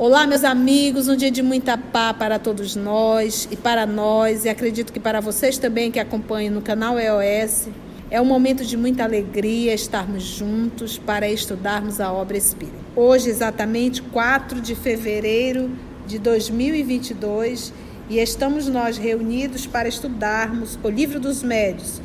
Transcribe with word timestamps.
Olá, 0.00 0.28
meus 0.28 0.44
amigos, 0.44 1.08
um 1.08 1.16
dia 1.16 1.28
de 1.28 1.42
muita 1.42 1.76
paz 1.76 2.16
para 2.16 2.38
todos 2.38 2.76
nós 2.76 3.48
e 3.50 3.56
para 3.56 3.84
nós, 3.84 4.44
e 4.44 4.48
acredito 4.48 4.92
que 4.92 5.00
para 5.00 5.20
vocês 5.20 5.58
também 5.58 5.90
que 5.90 5.98
acompanham 5.98 6.54
no 6.54 6.62
canal 6.62 6.96
EOS. 7.00 7.66
É 8.08 8.20
um 8.20 8.24
momento 8.24 8.64
de 8.64 8.76
muita 8.76 9.02
alegria 9.02 9.74
estarmos 9.74 10.22
juntos 10.22 10.98
para 10.98 11.28
estudarmos 11.28 12.00
a 12.00 12.12
obra 12.12 12.36
espírita. 12.36 12.78
Hoje, 12.94 13.28
exatamente 13.28 14.00
4 14.00 14.60
de 14.60 14.76
fevereiro 14.76 15.68
de 16.06 16.20
2022, 16.20 17.72
e 18.08 18.20
estamos 18.20 18.68
nós 18.68 18.96
reunidos 18.96 19.66
para 19.66 19.88
estudarmos 19.88 20.78
o 20.80 20.88
Livro 20.88 21.18
dos 21.18 21.42
Médios. 21.42 22.00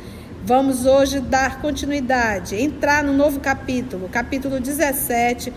Vamos 0.46 0.86
hoje 0.86 1.22
dar 1.22 1.62
continuidade, 1.62 2.56
entrar 2.56 3.02
no 3.02 3.14
novo 3.14 3.40
capítulo, 3.40 4.10
capítulo 4.10 4.60
17, 4.60 5.54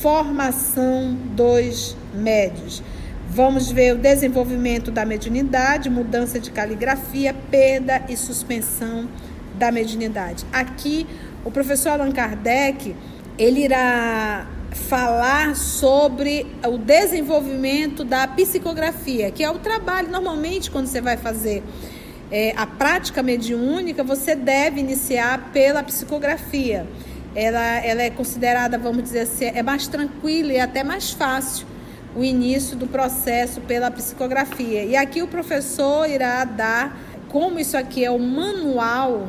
formação 0.00 1.14
dos 1.34 1.96
médios. 2.14 2.82
Vamos 3.28 3.70
ver 3.70 3.94
o 3.94 3.98
desenvolvimento 3.98 4.90
da 4.90 5.04
mediunidade, 5.04 5.90
mudança 5.90 6.38
de 6.38 6.50
caligrafia, 6.50 7.34
perda 7.50 8.02
e 8.08 8.16
suspensão 8.16 9.08
da 9.54 9.72
mediunidade. 9.72 10.44
Aqui, 10.52 11.06
o 11.44 11.50
professor 11.50 11.90
Allan 11.90 12.12
Kardec, 12.12 12.94
ele 13.38 13.64
irá 13.64 14.46
falar 14.70 15.56
sobre 15.56 16.46
o 16.66 16.76
desenvolvimento 16.76 18.04
da 18.04 18.26
psicografia, 18.28 19.30
que 19.30 19.42
é 19.42 19.50
o 19.50 19.58
trabalho, 19.58 20.10
normalmente, 20.10 20.70
quando 20.70 20.86
você 20.86 21.00
vai 21.00 21.16
fazer 21.16 21.62
é, 22.30 22.52
a 22.56 22.66
prática 22.66 23.22
mediúnica, 23.22 24.04
você 24.04 24.34
deve 24.34 24.80
iniciar 24.80 25.50
pela 25.52 25.82
psicografia 25.82 26.86
ela, 27.36 27.84
ela 27.84 28.02
é 28.02 28.08
considerada, 28.08 28.78
vamos 28.78 29.02
dizer 29.02 29.20
assim, 29.20 29.44
é 29.44 29.62
mais 29.62 29.86
tranquila 29.86 30.54
e 30.54 30.58
até 30.58 30.82
mais 30.82 31.10
fácil 31.10 31.66
o 32.16 32.24
início 32.24 32.74
do 32.74 32.86
processo 32.86 33.60
pela 33.60 33.90
psicografia. 33.90 34.84
E 34.84 34.96
aqui 34.96 35.20
o 35.20 35.28
professor 35.28 36.08
irá 36.08 36.42
dar, 36.44 36.98
como 37.28 37.58
isso 37.58 37.76
aqui 37.76 38.02
é 38.02 38.10
o 38.10 38.18
manual 38.18 39.28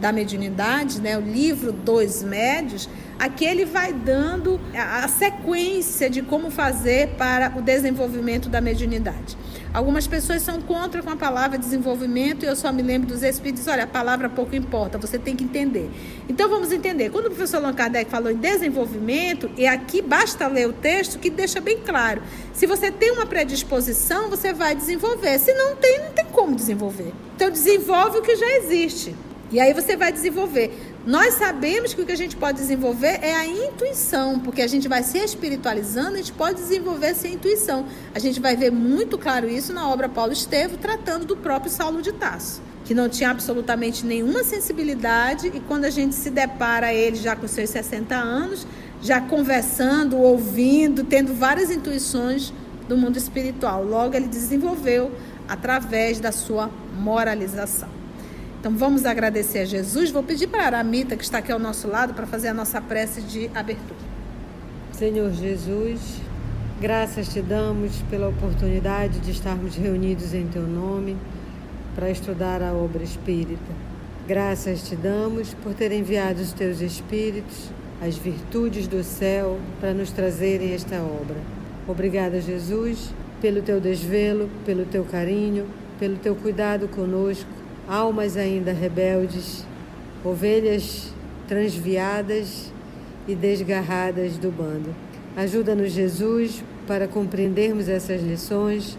da 0.00 0.10
mediunidade, 0.10 1.00
né, 1.00 1.16
o 1.18 1.20
livro 1.20 1.72
dos 1.72 2.22
médios, 2.22 2.88
aqui 3.18 3.44
ele 3.44 3.66
vai 3.66 3.92
dando 3.92 4.58
a, 4.74 5.04
a 5.04 5.08
sequência 5.08 6.08
de 6.08 6.22
como 6.22 6.50
fazer 6.50 7.10
para 7.18 7.52
o 7.56 7.60
desenvolvimento 7.60 8.48
da 8.48 8.60
mediunidade. 8.60 9.36
Algumas 9.72 10.06
pessoas 10.06 10.42
são 10.42 10.60
contra 10.60 11.00
com 11.00 11.10
a 11.10 11.16
palavra 11.16 11.56
desenvolvimento 11.56 12.44
e 12.44 12.48
eu 12.48 12.56
só 12.56 12.72
me 12.72 12.82
lembro 12.82 13.06
dos 13.06 13.22
espíritos, 13.22 13.68
olha, 13.68 13.84
a 13.84 13.86
palavra 13.86 14.28
pouco 14.28 14.56
importa, 14.56 14.98
você 14.98 15.16
tem 15.16 15.36
que 15.36 15.44
entender. 15.44 15.88
Então 16.28 16.48
vamos 16.48 16.72
entender. 16.72 17.10
Quando 17.10 17.26
o 17.26 17.30
professor 17.30 17.58
Allan 17.58 17.74
Kardec 17.74 18.10
falou 18.10 18.32
em 18.32 18.36
desenvolvimento, 18.36 19.48
e 19.56 19.66
aqui 19.66 20.02
basta 20.02 20.48
ler 20.48 20.66
o 20.66 20.72
texto 20.72 21.18
que 21.18 21.30
deixa 21.30 21.60
bem 21.60 21.78
claro. 21.78 22.22
Se 22.52 22.66
você 22.66 22.90
tem 22.90 23.12
uma 23.12 23.26
predisposição, 23.26 24.28
você 24.28 24.52
vai 24.52 24.74
desenvolver. 24.74 25.38
Se 25.38 25.52
não 25.52 25.76
tem, 25.76 26.00
não 26.00 26.10
tem 26.10 26.24
como 26.24 26.56
desenvolver. 26.56 27.12
Então 27.36 27.50
desenvolve 27.50 28.18
o 28.18 28.22
que 28.22 28.34
já 28.34 28.56
existe. 28.56 29.14
E 29.50 29.58
aí 29.58 29.74
você 29.74 29.96
vai 29.96 30.12
desenvolver. 30.12 30.94
Nós 31.04 31.34
sabemos 31.34 31.92
que 31.92 32.00
o 32.00 32.06
que 32.06 32.12
a 32.12 32.16
gente 32.16 32.36
pode 32.36 32.58
desenvolver 32.58 33.18
é 33.20 33.34
a 33.34 33.44
intuição, 33.44 34.38
porque 34.38 34.62
a 34.62 34.66
gente 34.66 34.86
vai 34.86 35.02
se 35.02 35.18
espiritualizando, 35.18 36.14
a 36.14 36.18
gente 36.18 36.32
pode 36.32 36.60
desenvolver 36.60 37.06
essa 37.06 37.26
intuição. 37.26 37.84
A 38.14 38.18
gente 38.20 38.38
vai 38.38 38.54
ver 38.54 38.70
muito 38.70 39.18
claro 39.18 39.48
isso 39.48 39.72
na 39.72 39.88
obra 39.88 40.08
Paulo 40.08 40.32
Estevo, 40.32 40.76
tratando 40.76 41.24
do 41.24 41.36
próprio 41.36 41.70
Saulo 41.70 42.00
de 42.00 42.12
Tasso, 42.12 42.62
que 42.84 42.94
não 42.94 43.08
tinha 43.08 43.30
absolutamente 43.30 44.06
nenhuma 44.06 44.44
sensibilidade, 44.44 45.48
e 45.48 45.58
quando 45.60 45.84
a 45.84 45.90
gente 45.90 46.14
se 46.14 46.30
depara 46.30 46.94
ele 46.94 47.16
já 47.16 47.34
com 47.34 47.48
seus 47.48 47.70
60 47.70 48.14
anos, 48.14 48.66
já 49.02 49.20
conversando, 49.20 50.16
ouvindo, 50.16 51.02
tendo 51.02 51.34
várias 51.34 51.70
intuições 51.70 52.52
do 52.88 52.96
mundo 52.96 53.16
espiritual. 53.16 53.82
Logo, 53.82 54.14
ele 54.14 54.28
desenvolveu 54.28 55.10
através 55.48 56.20
da 56.20 56.30
sua 56.30 56.70
moralização. 56.94 57.99
Então 58.60 58.76
vamos 58.76 59.06
agradecer 59.06 59.60
a 59.60 59.64
Jesus. 59.64 60.10
Vou 60.10 60.22
pedir 60.22 60.46
para 60.46 60.64
a 60.64 60.66
Aramita, 60.66 61.16
que 61.16 61.24
está 61.24 61.38
aqui 61.38 61.50
ao 61.50 61.58
nosso 61.58 61.88
lado, 61.88 62.12
para 62.12 62.26
fazer 62.26 62.48
a 62.48 62.54
nossa 62.54 62.78
prece 62.78 63.22
de 63.22 63.50
abertura. 63.54 63.98
Senhor 64.92 65.32
Jesus, 65.32 66.20
graças 66.78 67.32
te 67.32 67.40
damos 67.40 68.02
pela 68.10 68.28
oportunidade 68.28 69.18
de 69.20 69.30
estarmos 69.30 69.76
reunidos 69.76 70.34
em 70.34 70.46
teu 70.46 70.66
nome 70.66 71.16
para 71.94 72.10
estudar 72.10 72.62
a 72.62 72.74
obra 72.74 73.02
espírita. 73.02 73.72
Graças 74.28 74.86
te 74.86 74.94
damos 74.94 75.54
por 75.54 75.72
ter 75.72 75.90
enviado 75.90 76.42
os 76.42 76.52
teus 76.52 76.82
espíritos, 76.82 77.70
as 78.06 78.18
virtudes 78.18 78.86
do 78.86 79.02
céu, 79.02 79.58
para 79.80 79.94
nos 79.94 80.10
trazerem 80.10 80.74
esta 80.74 80.96
obra. 80.96 81.38
Obrigada, 81.88 82.42
Jesus, 82.42 83.10
pelo 83.40 83.62
teu 83.62 83.80
desvelo, 83.80 84.50
pelo 84.66 84.84
teu 84.84 85.02
carinho, 85.04 85.66
pelo 85.98 86.18
teu 86.18 86.34
cuidado 86.36 86.88
conosco 86.88 87.59
almas 87.90 88.36
ainda 88.36 88.72
rebeldes, 88.72 89.66
ovelhas 90.24 91.12
transviadas 91.48 92.72
e 93.26 93.34
desgarradas 93.34 94.38
do 94.38 94.48
bando. 94.52 94.94
Ajuda-nos, 95.36 95.90
Jesus, 95.90 96.62
para 96.86 97.08
compreendermos 97.08 97.88
essas 97.88 98.22
lições, 98.22 98.96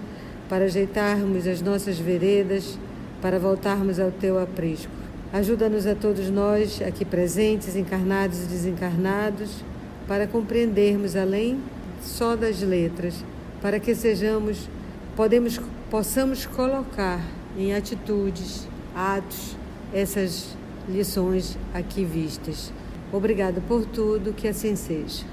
para 0.49 0.65
ajeitarmos 0.65 1.47
as 1.47 1.61
nossas 1.61 1.97
veredas, 1.97 2.77
para 3.21 3.39
voltarmos 3.39 3.97
ao 3.97 4.11
teu 4.11 4.37
aprisco. 4.37 4.91
Ajuda-nos 5.31 5.87
a 5.87 5.95
todos 5.95 6.29
nós, 6.29 6.81
aqui 6.81 7.05
presentes, 7.05 7.77
encarnados 7.77 8.43
e 8.43 8.47
desencarnados, 8.47 9.63
para 10.05 10.27
compreendermos 10.27 11.15
além 11.15 11.61
só 12.03 12.35
das 12.35 12.61
letras, 12.61 13.23
para 13.61 13.79
que 13.79 13.95
sejamos, 13.95 14.67
podemos, 15.15 15.61
possamos 15.89 16.45
colocar 16.45 17.21
em 17.57 17.73
atitudes, 17.73 18.67
atos, 18.95 19.57
essas 19.93 20.55
lições 20.87 21.57
aqui 21.73 22.03
vistas. 22.03 22.71
Obrigada 23.11 23.61
por 23.67 23.85
tudo, 23.85 24.33
que 24.33 24.47
assim 24.47 24.75
seja. 24.75 25.25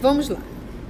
Vamos 0.00 0.28
lá. 0.28 0.40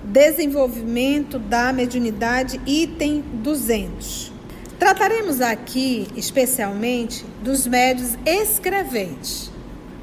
Desenvolvimento 0.04 1.38
da 1.38 1.72
mediunidade, 1.72 2.60
item 2.66 3.22
200. 3.42 4.32
Trataremos 4.78 5.40
aqui 5.40 6.06
especialmente 6.14 7.24
dos 7.42 7.66
médios 7.66 8.18
escreventes. 8.26 9.50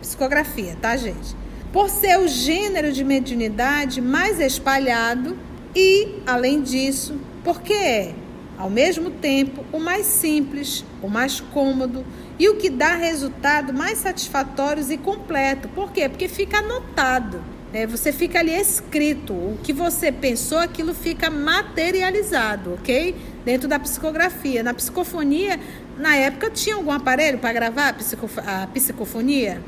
Psicografia, 0.02 0.76
tá, 0.82 0.98
gente? 0.98 1.36
Por 1.72 1.90
ser 1.90 2.20
o 2.20 2.28
gênero 2.28 2.92
de 2.92 3.04
mediunidade 3.04 4.02
mais 4.02 4.40
espalhado 4.40 5.38
e, 5.76 6.16
além 6.26 6.62
disso, 6.62 7.16
porque 7.44 7.74
é 7.74 8.16
ao 8.62 8.70
mesmo 8.70 9.10
tempo, 9.10 9.66
o 9.72 9.80
mais 9.80 10.06
simples, 10.06 10.86
o 11.02 11.10
mais 11.10 11.40
cômodo 11.40 12.06
e 12.38 12.48
o 12.48 12.58
que 12.58 12.70
dá 12.70 12.96
resultado 12.96 13.74
mais 13.74 13.98
satisfatórios 13.98 14.92
e 14.92 14.98
completo. 14.98 15.68
Por 15.70 15.92
quê? 15.92 16.08
Porque 16.08 16.28
fica 16.28 16.60
anotado. 16.60 17.42
Né? 17.74 17.88
Você 17.88 18.12
fica 18.12 18.38
ali 18.38 18.52
escrito. 18.52 19.34
O 19.34 19.58
que 19.64 19.74
você 19.74 20.12
pensou, 20.12 20.60
aquilo 20.60 20.94
fica 20.94 21.28
materializado, 21.32 22.76
ok? 22.76 23.16
Dentro 23.44 23.68
da 23.68 23.80
psicografia. 23.80 24.62
Na 24.62 24.76
psicofonia, 24.76 25.60
na 25.98 26.16
época, 26.16 26.52
tinha 26.52 26.76
algum 26.76 26.92
aparelho 26.92 27.40
para 27.40 27.54
gravar 27.54 27.90
a, 27.90 27.94
psicof 27.94 28.38
a 28.46 28.68
psicofonia? 28.68 29.60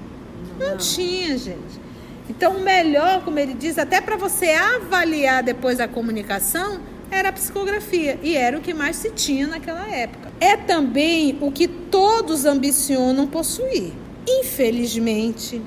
Não. 0.59 0.69
Não 0.69 0.77
tinha, 0.77 1.35
gente. 1.35 1.81
Então, 2.29 2.57
o 2.57 2.61
melhor, 2.61 3.23
como 3.25 3.39
ele 3.39 3.55
diz, 3.55 3.79
até 3.79 3.99
para 3.99 4.17
você 4.17 4.51
avaliar 4.51 5.41
depois 5.41 5.79
a 5.79 5.87
comunicação, 5.87 6.79
era 7.11 7.29
a 7.29 7.33
psicografia 7.33 8.19
e 8.21 8.35
era 8.35 8.57
o 8.57 8.61
que 8.61 8.73
mais 8.73 8.95
se 8.95 9.11
tinha 9.11 9.47
naquela 9.47 9.87
época. 9.87 10.31
É 10.39 10.57
também 10.57 11.37
o 11.41 11.51
que 11.51 11.67
todos 11.67 12.45
ambicionam 12.45 13.27
possuir. 13.27 13.93
Infelizmente, 14.27 15.61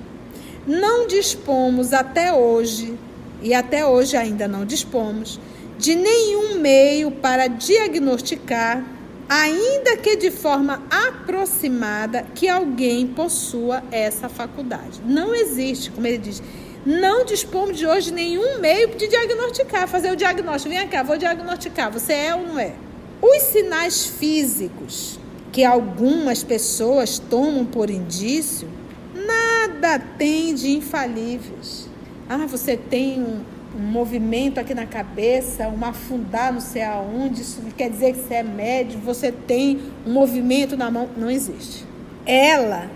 não 0.66 1.06
dispomos 1.06 1.92
até 1.92 2.32
hoje, 2.32 2.94
e 3.42 3.54
até 3.54 3.86
hoje 3.86 4.16
ainda 4.16 4.48
não 4.48 4.64
dispomos, 4.64 5.38
de 5.78 5.94
nenhum 5.94 6.58
meio 6.58 7.10
para 7.10 7.46
diagnosticar, 7.46 8.82
ainda 9.28 9.96
que 9.96 10.16
de 10.16 10.30
forma 10.30 10.82
aproximada, 10.90 12.24
que 12.34 12.48
alguém 12.48 13.06
possua 13.06 13.82
essa 13.90 14.28
faculdade. 14.28 15.00
Não 15.04 15.34
existe, 15.34 15.90
como 15.90 16.06
ele 16.06 16.18
diz, 16.18 16.42
não 16.86 17.24
dispomos 17.24 17.76
de 17.76 17.84
hoje 17.84 18.12
nenhum 18.12 18.60
meio 18.60 18.94
de 18.94 19.08
diagnosticar, 19.08 19.88
fazer 19.88 20.12
o 20.12 20.16
diagnóstico. 20.16 20.72
Vem 20.72 20.86
cá, 20.86 21.02
vou 21.02 21.18
diagnosticar, 21.18 21.90
você 21.90 22.12
é 22.12 22.34
ou 22.34 22.46
não 22.46 22.58
é? 22.58 22.72
Os 23.20 23.42
sinais 23.42 24.06
físicos 24.06 25.18
que 25.50 25.64
algumas 25.64 26.44
pessoas 26.44 27.18
tomam 27.18 27.64
por 27.64 27.90
indício, 27.90 28.68
nada 29.14 29.98
tem 29.98 30.54
de 30.54 30.70
infalíveis. 30.70 31.88
Ah, 32.28 32.46
você 32.46 32.76
tem 32.76 33.20
um, 33.20 33.40
um 33.76 33.82
movimento 33.82 34.60
aqui 34.60 34.74
na 34.74 34.86
cabeça, 34.86 35.68
um 35.68 35.84
afundar 35.84 36.52
não 36.52 36.60
sei 36.60 36.82
aonde, 36.82 37.40
isso 37.40 37.60
quer 37.76 37.90
dizer 37.90 38.12
que 38.12 38.20
você 38.20 38.34
é 38.34 38.42
médio, 38.44 39.00
você 39.00 39.32
tem 39.32 39.80
um 40.06 40.12
movimento 40.12 40.76
na 40.76 40.88
mão. 40.88 41.08
Não 41.16 41.30
existe. 41.30 41.84
Ela 42.24 42.90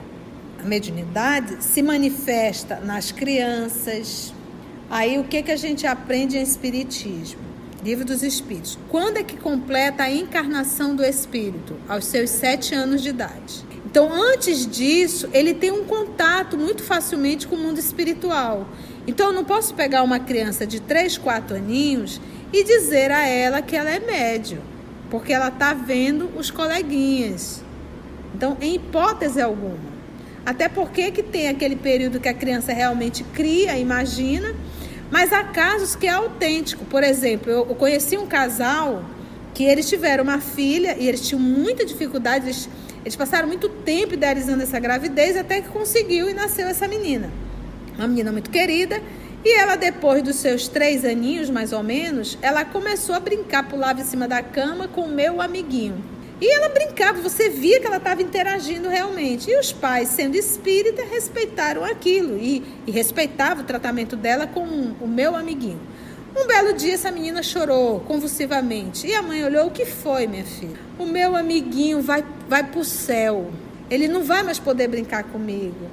a 0.61 0.63
mediunidade 0.63 1.65
se 1.65 1.83
manifesta 1.83 2.81
nas 2.81 3.11
crianças. 3.11 4.35
Aí 4.91 5.19
o 5.19 5.25
que, 5.25 5.43
que 5.43 5.51
a 5.51 5.57
gente 5.57 5.87
aprende 5.87 6.37
em 6.37 6.43
espiritismo? 6.43 7.41
Livro 7.83 8.05
dos 8.05 8.23
Espíritos. 8.23 8.79
Quando 8.89 9.17
é 9.17 9.23
que 9.23 9.39
completa 9.39 10.03
a 10.03 10.11
encarnação 10.11 10.95
do 10.95 11.03
espírito? 11.03 11.77
Aos 11.89 12.05
seus 12.05 12.29
sete 12.29 12.75
anos 12.75 13.03
de 13.03 13.09
idade. 13.09 13.65
Então, 13.87 14.13
antes 14.13 14.67
disso, 14.67 15.31
ele 15.33 15.55
tem 15.55 15.71
um 15.71 15.85
contato 15.85 16.59
muito 16.59 16.83
facilmente 16.83 17.49
com 17.49 17.57
o 17.57 17.59
mundo 17.59 17.79
espiritual. 17.79 18.69
Então, 19.07 19.29
eu 19.29 19.33
não 19.33 19.45
posso 19.45 19.75
pegar 19.75 20.03
uma 20.03 20.21
criança 20.21 20.67
de 20.67 20.79
3, 20.79 21.17
4 21.17 21.57
aninhos 21.57 22.21
e 22.53 22.63
dizer 22.63 23.11
a 23.11 23.27
ela 23.27 23.63
que 23.63 23.75
ela 23.75 23.91
é 23.91 23.99
médio, 23.99 24.61
porque 25.11 25.33
ela 25.33 25.49
está 25.49 25.73
vendo 25.73 26.31
os 26.37 26.51
coleguinhas. 26.51 27.65
Então, 28.35 28.59
em 28.61 28.75
hipótese 28.75 29.41
alguma. 29.41 30.00
Até 30.45 30.69
porque 30.69 31.11
que 31.11 31.23
tem 31.23 31.49
aquele 31.49 31.77
período 31.77 32.19
que 32.19 32.29
a 32.29 32.35
criança 32.35 32.73
realmente 32.73 33.23
cria, 33.25 33.77
imagina, 33.79 34.55
mas 35.11 35.33
há 35.33 35.45
casos 35.45 35.95
que 35.95 36.07
é 36.07 36.11
autêntico. 36.11 36.85
Por 36.85 37.03
exemplo, 37.03 37.51
eu 37.51 37.65
conheci 37.75 38.17
um 38.17 38.27
casal 38.27 39.05
que 39.53 39.65
eles 39.65 39.89
tiveram 39.89 40.25
uma 40.25 40.41
filha 40.41 40.97
e 40.99 41.09
eles 41.09 41.27
tinham 41.27 41.41
muita 41.41 41.85
dificuldade, 41.85 42.47
eles, 42.47 42.69
eles 43.05 43.17
passaram 43.17 43.49
muito 43.49 43.69
tempo 43.69 44.15
idealizando 44.15 44.63
essa 44.63 44.79
gravidez 44.79 45.37
até 45.37 45.61
que 45.61 45.69
conseguiu 45.69 46.31
e 46.31 46.35
nasceu 46.35 46.67
essa 46.67 46.87
menina. 46.89 47.31
Uma 47.99 48.09
menina 48.09 48.33
muito 48.33 48.51
querida. 48.51 49.01
E 49.45 49.59
ela, 49.59 49.75
depois 49.75 50.23
dos 50.23 50.37
seus 50.37 50.69
três 50.69 51.05
aninhos, 51.05 51.49
mais 51.49 51.73
ou 51.73 51.83
menos, 51.83 52.39
ela 52.43 52.65
começou 52.65 53.15
a 53.15 53.21
brincar, 53.21 53.67
pulava 53.67 54.01
em 54.01 54.05
cima 54.05 54.29
da 54.29 54.43
cama 54.43 54.87
com 54.87 55.03
o 55.03 55.09
meu 55.09 55.41
amiguinho. 55.41 56.03
E 56.41 56.51
ela 56.51 56.71
brincava, 56.71 57.21
você 57.21 57.51
via 57.51 57.79
que 57.81 57.87
ela 57.87 57.99
estava 57.99 58.23
interagindo 58.23 58.89
realmente. 58.89 59.51
E 59.51 59.59
os 59.59 59.73
pais, 59.73 60.09
sendo 60.09 60.37
espírita, 60.37 61.05
respeitaram 61.05 61.85
aquilo 61.85 62.39
e, 62.39 62.63
e 62.87 62.91
respeitavam 62.91 63.63
o 63.63 63.67
tratamento 63.67 64.17
dela 64.17 64.47
com 64.47 64.65
o 64.65 65.07
meu 65.07 65.37
amiguinho. 65.37 65.81
Um 66.35 66.47
belo 66.47 66.73
dia 66.73 66.95
essa 66.95 67.11
menina 67.11 67.43
chorou 67.43 68.01
convulsivamente 68.01 69.07
e 69.07 69.15
a 69.15 69.21
mãe 69.21 69.45
olhou: 69.45 69.67
O 69.67 69.71
que 69.71 69.85
foi, 69.85 70.27
minha 70.27 70.45
filha? 70.45 70.77
O 70.99 71.05
meu 71.05 71.37
amiguinho 71.37 72.01
vai, 72.01 72.25
vai 72.49 72.65
para 72.65 72.81
o 72.81 72.85
céu. 72.85 73.51
Ele 73.91 74.09
não 74.09 74.23
vai 74.23 74.43
mais 74.43 74.59
poder 74.59 74.89
brincar 74.89 75.25
comigo. 75.25 75.91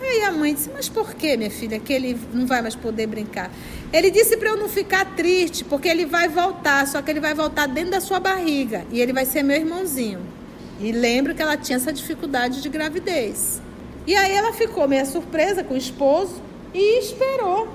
Aí 0.00 0.22
a 0.22 0.32
mãe 0.32 0.54
disse: 0.54 0.70
Mas 0.72 0.88
por 0.88 1.14
que, 1.14 1.36
minha 1.36 1.50
filha, 1.50 1.78
que 1.78 1.92
ele 1.92 2.18
não 2.32 2.46
vai 2.46 2.62
mais 2.62 2.74
poder 2.74 3.06
brincar? 3.06 3.50
Ele 3.92 4.10
disse 4.10 4.36
para 4.36 4.50
eu 4.50 4.56
não 4.56 4.68
ficar 4.68 5.14
triste, 5.14 5.64
porque 5.64 5.88
ele 5.88 6.04
vai 6.04 6.28
voltar, 6.28 6.86
só 6.86 7.00
que 7.00 7.10
ele 7.10 7.20
vai 7.20 7.34
voltar 7.34 7.66
dentro 7.66 7.92
da 7.92 8.00
sua 8.00 8.18
barriga 8.18 8.84
e 8.90 9.00
ele 9.00 9.12
vai 9.12 9.24
ser 9.24 9.42
meu 9.42 9.56
irmãozinho. 9.56 10.20
E 10.80 10.90
lembro 10.90 11.34
que 11.34 11.40
ela 11.40 11.56
tinha 11.56 11.76
essa 11.76 11.92
dificuldade 11.92 12.60
de 12.60 12.68
gravidez. 12.68 13.62
E 14.06 14.14
aí 14.14 14.32
ela 14.32 14.52
ficou 14.52 14.86
meio 14.88 15.06
surpresa 15.06 15.62
com 15.62 15.74
o 15.74 15.76
esposo 15.76 16.42
e 16.74 16.98
esperou, 16.98 17.68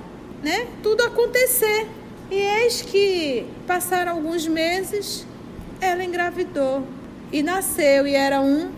né, 0.44 0.68
tudo 0.84 1.04
acontecer. 1.04 1.88
E 2.30 2.36
eis 2.36 2.82
que 2.82 3.46
passaram 3.66 4.12
alguns 4.12 4.46
meses, 4.48 5.26
ela 5.82 6.04
engravidou 6.04 6.86
e 7.32 7.42
nasceu 7.42 8.06
e 8.06 8.14
era 8.14 8.42
um 8.42 8.70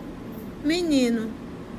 menino. 0.64 1.32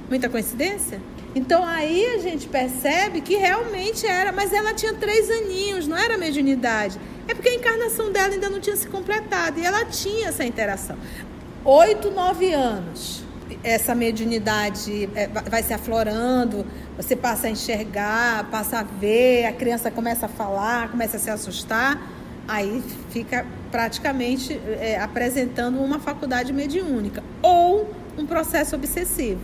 Muita 0.09 0.29
coincidência? 0.29 1.01
Então 1.35 1.65
aí 1.65 2.15
a 2.15 2.19
gente 2.19 2.47
percebe 2.47 3.21
que 3.21 3.37
realmente 3.37 4.07
era, 4.07 4.31
mas 4.33 4.53
ela 4.53 4.75
tinha 4.75 4.93
três 4.93 5.31
aninhos, 5.31 5.87
não 5.87 5.97
era 5.97 6.19
mediunidade. 6.19 6.99
É 7.27 7.35
porque 7.35 7.49
a 7.49 7.55
encarnação 7.55 8.13
dela 8.13 8.35
ainda 8.35 8.51
não 8.51 8.61
tinha 8.61 8.77
se 8.77 8.87
completado 8.89 9.59
e 9.59 9.65
ela 9.65 9.85
tinha 9.87 10.29
essa 10.29 10.45
interação. 10.45 10.97
Oito, 11.65 12.11
nove 12.11 12.53
anos, 12.53 13.25
essa 13.63 13.95
mediunidade 13.95 15.09
é, 15.15 15.29
vai 15.29 15.63
se 15.63 15.73
aflorando, 15.73 16.67
você 16.97 17.17
passa 17.17 17.47
a 17.47 17.51
enxergar, 17.51 18.51
passa 18.51 18.81
a 18.81 18.83
ver, 18.83 19.47
a 19.47 19.53
criança 19.53 19.91
começa 19.91 20.27
a 20.27 20.29
falar, 20.29 20.91
começa 20.91 21.17
a 21.17 21.21
se 21.21 21.31
assustar, 21.31 22.11
aí 22.47 22.83
fica 23.11 23.47
praticamente 23.71 24.61
é, 24.81 24.99
apresentando 25.01 25.81
uma 25.81 25.99
faculdade 25.99 26.53
mediúnica 26.53 27.23
ou 27.41 27.91
um 28.19 28.27
processo 28.27 28.77
obsessivo. 28.77 29.41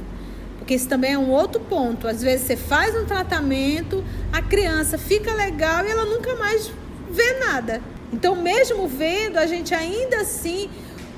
Porque 0.68 0.76
isso 0.76 0.86
também 0.86 1.14
é 1.14 1.18
um 1.18 1.30
outro 1.30 1.58
ponto. 1.62 2.06
Às 2.06 2.20
vezes 2.20 2.46
você 2.46 2.54
faz 2.54 2.94
um 2.94 3.06
tratamento, 3.06 4.04
a 4.30 4.42
criança 4.42 4.98
fica 4.98 5.32
legal 5.32 5.82
e 5.86 5.90
ela 5.90 6.04
nunca 6.04 6.36
mais 6.36 6.70
vê 7.10 7.38
nada. 7.38 7.80
Então, 8.12 8.36
mesmo 8.36 8.86
vendo, 8.86 9.38
a 9.38 9.46
gente 9.46 9.74
ainda 9.74 10.20
assim. 10.20 10.68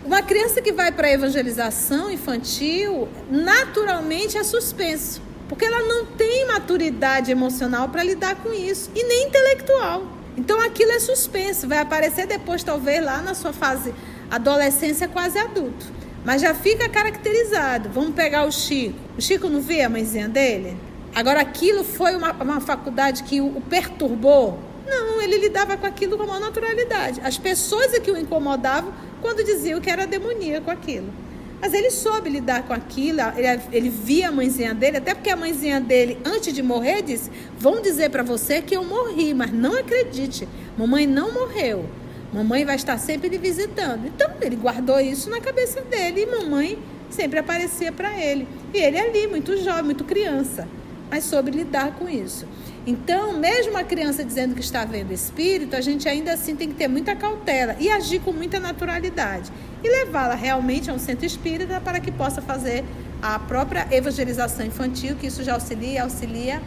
Uma 0.05 0.23
criança 0.23 0.63
que 0.63 0.71
vai 0.71 0.93
para 0.93 1.09
a 1.09 1.11
evangelização 1.11 2.13
infantil, 2.13 3.09
naturalmente 3.29 4.39
é 4.39 4.45
suspenso. 4.45 5.21
Porque 5.49 5.65
ela 5.65 5.83
não 5.83 6.07
tem 6.07 6.47
maturidade 6.47 7.33
emocional 7.33 7.89
para 7.89 8.05
lidar 8.05 8.37
com 8.37 8.53
isso. 8.53 8.89
E 8.95 9.03
nem 9.03 9.27
intelectual. 9.27 10.05
Então 10.37 10.61
aquilo 10.61 10.93
é 10.93 11.01
suspenso. 11.01 11.67
Vai 11.67 11.79
aparecer 11.79 12.25
depois, 12.29 12.63
talvez, 12.63 13.05
lá 13.05 13.21
na 13.21 13.35
sua 13.35 13.53
fase 13.53 13.93
adolescência 14.31 15.09
quase 15.09 15.41
adulto. 15.41 16.00
Mas 16.25 16.43
já 16.43 16.55
fica 16.55 16.89
caracterizado. 16.89 17.89
Vamos 17.89 18.15
pegar 18.15 18.45
o 18.45 18.53
Chico. 18.53 18.99
O 19.17 19.23
Chico 19.23 19.49
não 19.49 19.61
vê 19.61 19.83
a 19.83 19.89
mãezinha 19.89 20.29
dele? 20.29 20.77
Agora, 21.15 21.41
aquilo 21.41 21.83
foi 21.83 22.15
uma, 22.15 22.33
uma 22.33 22.61
faculdade 22.61 23.23
que 23.25 23.41
o, 23.41 23.61
perturbou? 23.69 24.59
Não, 24.87 25.21
ele 25.23 25.39
lidava 25.39 25.77
com 25.77 25.87
aquilo 25.87 26.17
com 26.17 26.25
uma 26.25 26.39
naturalidade. 26.39 27.21
As 27.23 27.39
pessoas 27.39 27.95
é 27.95 28.01
que 28.01 28.11
o 28.11 28.19
incomodavam 28.19 28.93
quando 29.21 29.45
diziam 29.45 29.81
que 29.81 29.91
era 29.91 30.07
demoníaco 30.07 30.71
aquilo. 30.71 31.13
Mas 31.61 31.75
ele 31.75 31.91
soube 31.91 32.31
lidar 32.31 32.63
com 32.63 32.73
aquilo, 32.73 33.21
ele, 33.37 33.61
ele, 33.71 33.89
via 33.91 34.29
a 34.29 34.33
mãezinha 34.33 34.73
dele, 34.73 34.97
até 34.97 35.15
porque 35.15 35.29
a 35.29 35.37
mãezinha 35.37 35.79
dele, 35.79 36.19
antes 36.25 36.55
de 36.55 36.63
morrer, 36.63 37.03
disse: 37.03 37.31
Vão 37.59 37.83
dizer 37.83 38.09
para 38.09 38.23
você 38.23 38.63
que 38.63 38.75
eu 38.75 38.83
morri, 38.83 39.35
mas 39.35 39.53
não 39.53 39.79
acredite, 39.79 40.49
mamãe 40.79 41.07
não 41.07 41.35
morreu. 41.35 41.85
Mamãe 42.33 42.65
vai 42.65 42.77
estar 42.77 42.99
sempre 42.99 43.29
lhe 43.29 43.39
visitando. 43.39 44.07
Então 44.07 44.31
ele 44.41 44.57
guardou 44.57 45.01
isso 45.01 45.29
na 45.29 45.41
cabeça 45.41 45.81
dele 45.83 46.23
e 46.23 46.27
mamãe 46.27 46.79
sempre 47.11 47.39
aparecia 47.39 47.91
para 47.91 48.19
ele. 48.19 48.47
E 48.73 48.79
ele 48.79 48.99
ali, 48.99 49.27
muito 49.27 49.57
jovem, 49.63 49.85
muito 49.85 50.05
criança, 50.05 50.67
mas 51.11 51.25
soube 51.25 51.51
lidar 51.51 51.93
com 51.93 52.09
isso. 52.09 52.47
Então, 52.87 53.35
mesmo 53.35 53.77
a 53.77 53.85
criança 53.85 54.25
dizendo 54.25 54.55
que 54.55 54.61
está 54.61 54.85
vendo 54.85 55.13
espírito, 55.13 55.77
a 55.77 55.81
gente 55.81 56.09
ainda 56.09 56.33
assim 56.33 56.57
tem 56.57 56.69
que 56.69 56.75
ter 56.75 56.89
muita 56.89 57.15
cautela 57.15 57.77
e 57.79 57.91
agir 57.91 58.21
com 58.21 58.33
muita 58.33 58.59
naturalidade. 58.59 59.51
E 59.83 59.89
levá-la 59.89 60.35
realmente 60.35 60.91
a 60.91 60.95
um 60.95 60.99
centro 60.99 61.27
espírita 61.27 61.81
para 61.81 62.01
que 62.01 62.11
possa 62.11 62.41
fazer 62.41 62.85
a 63.21 63.39
própria 63.39 63.87
evangelização 63.91 64.65
infantil, 64.65 65.17
que 65.17 65.27
isso 65.27 65.43
já 65.43 65.55
auxilia 65.55 66.05
auxilia 66.05 66.63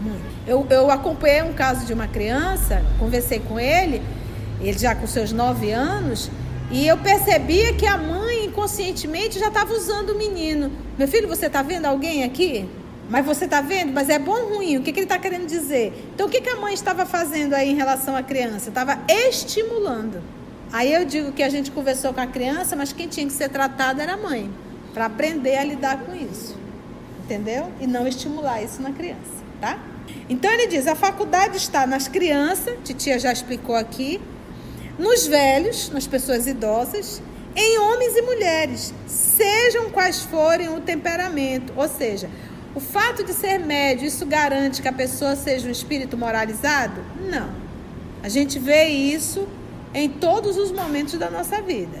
muito. 0.00 0.22
Eu, 0.46 0.66
eu 0.68 0.90
acompanhei 0.90 1.42
um 1.42 1.52
caso 1.52 1.86
de 1.86 1.92
uma 1.92 2.08
criança, 2.08 2.84
conversei 2.98 3.38
com 3.38 3.60
ele 3.60 4.02
ele 4.68 4.78
já 4.78 4.94
com 4.94 5.06
seus 5.06 5.32
nove 5.32 5.70
anos, 5.70 6.30
e 6.70 6.86
eu 6.86 6.96
percebia 6.96 7.74
que 7.74 7.86
a 7.86 7.98
mãe 7.98 8.46
inconscientemente 8.46 9.38
já 9.38 9.48
estava 9.48 9.74
usando 9.74 10.10
o 10.10 10.16
menino. 10.16 10.70
Meu 10.98 11.06
filho, 11.06 11.28
você 11.28 11.46
está 11.46 11.62
vendo 11.62 11.86
alguém 11.86 12.24
aqui? 12.24 12.68
Mas 13.10 13.26
você 13.26 13.44
está 13.44 13.60
vendo? 13.60 13.92
Mas 13.92 14.08
é 14.08 14.18
bom 14.18 14.32
ou 14.32 14.56
ruim? 14.56 14.78
O 14.78 14.82
que, 14.82 14.90
que 14.90 15.00
ele 15.00 15.04
está 15.04 15.18
querendo 15.18 15.46
dizer? 15.46 15.92
Então, 16.14 16.26
o 16.26 16.30
que, 16.30 16.40
que 16.40 16.48
a 16.48 16.56
mãe 16.56 16.72
estava 16.72 17.04
fazendo 17.04 17.52
aí 17.52 17.70
em 17.70 17.74
relação 17.74 18.16
à 18.16 18.22
criança? 18.22 18.70
Estava 18.70 18.98
estimulando. 19.06 20.22
Aí 20.72 20.90
eu 20.90 21.04
digo 21.04 21.32
que 21.32 21.42
a 21.42 21.50
gente 21.50 21.70
conversou 21.70 22.14
com 22.14 22.20
a 22.20 22.26
criança, 22.26 22.74
mas 22.74 22.92
quem 22.92 23.06
tinha 23.06 23.26
que 23.26 23.32
ser 23.32 23.50
tratado 23.50 24.00
era 24.00 24.14
a 24.14 24.16
mãe, 24.16 24.50
para 24.94 25.04
aprender 25.04 25.56
a 25.56 25.64
lidar 25.64 25.98
com 25.98 26.14
isso. 26.14 26.56
Entendeu? 27.24 27.70
E 27.80 27.86
não 27.86 28.08
estimular 28.08 28.62
isso 28.62 28.80
na 28.80 28.92
criança, 28.92 29.20
tá? 29.60 29.78
Então 30.28 30.50
ele 30.50 30.66
diz: 30.66 30.86
a 30.86 30.94
faculdade 30.94 31.58
está 31.58 31.86
nas 31.86 32.08
crianças, 32.08 32.74
titia 32.82 33.18
já 33.18 33.30
explicou 33.30 33.76
aqui, 33.76 34.18
nos 35.02 35.26
velhos, 35.26 35.90
nas 35.90 36.06
pessoas 36.06 36.46
idosas, 36.46 37.20
em 37.56 37.78
homens 37.80 38.16
e 38.16 38.22
mulheres, 38.22 38.94
sejam 39.08 39.90
quais 39.90 40.20
forem 40.20 40.68
o 40.68 40.80
temperamento. 40.80 41.72
Ou 41.76 41.88
seja, 41.88 42.30
o 42.72 42.78
fato 42.78 43.24
de 43.24 43.34
ser 43.34 43.58
médio, 43.58 44.06
isso 44.06 44.24
garante 44.24 44.80
que 44.80 44.86
a 44.86 44.92
pessoa 44.92 45.34
seja 45.34 45.66
um 45.66 45.72
espírito 45.72 46.16
moralizado? 46.16 47.04
Não. 47.20 47.50
A 48.22 48.28
gente 48.28 48.60
vê 48.60 48.84
isso 48.84 49.48
em 49.92 50.08
todos 50.08 50.56
os 50.56 50.70
momentos 50.70 51.18
da 51.18 51.28
nossa 51.28 51.60
vida. 51.60 51.98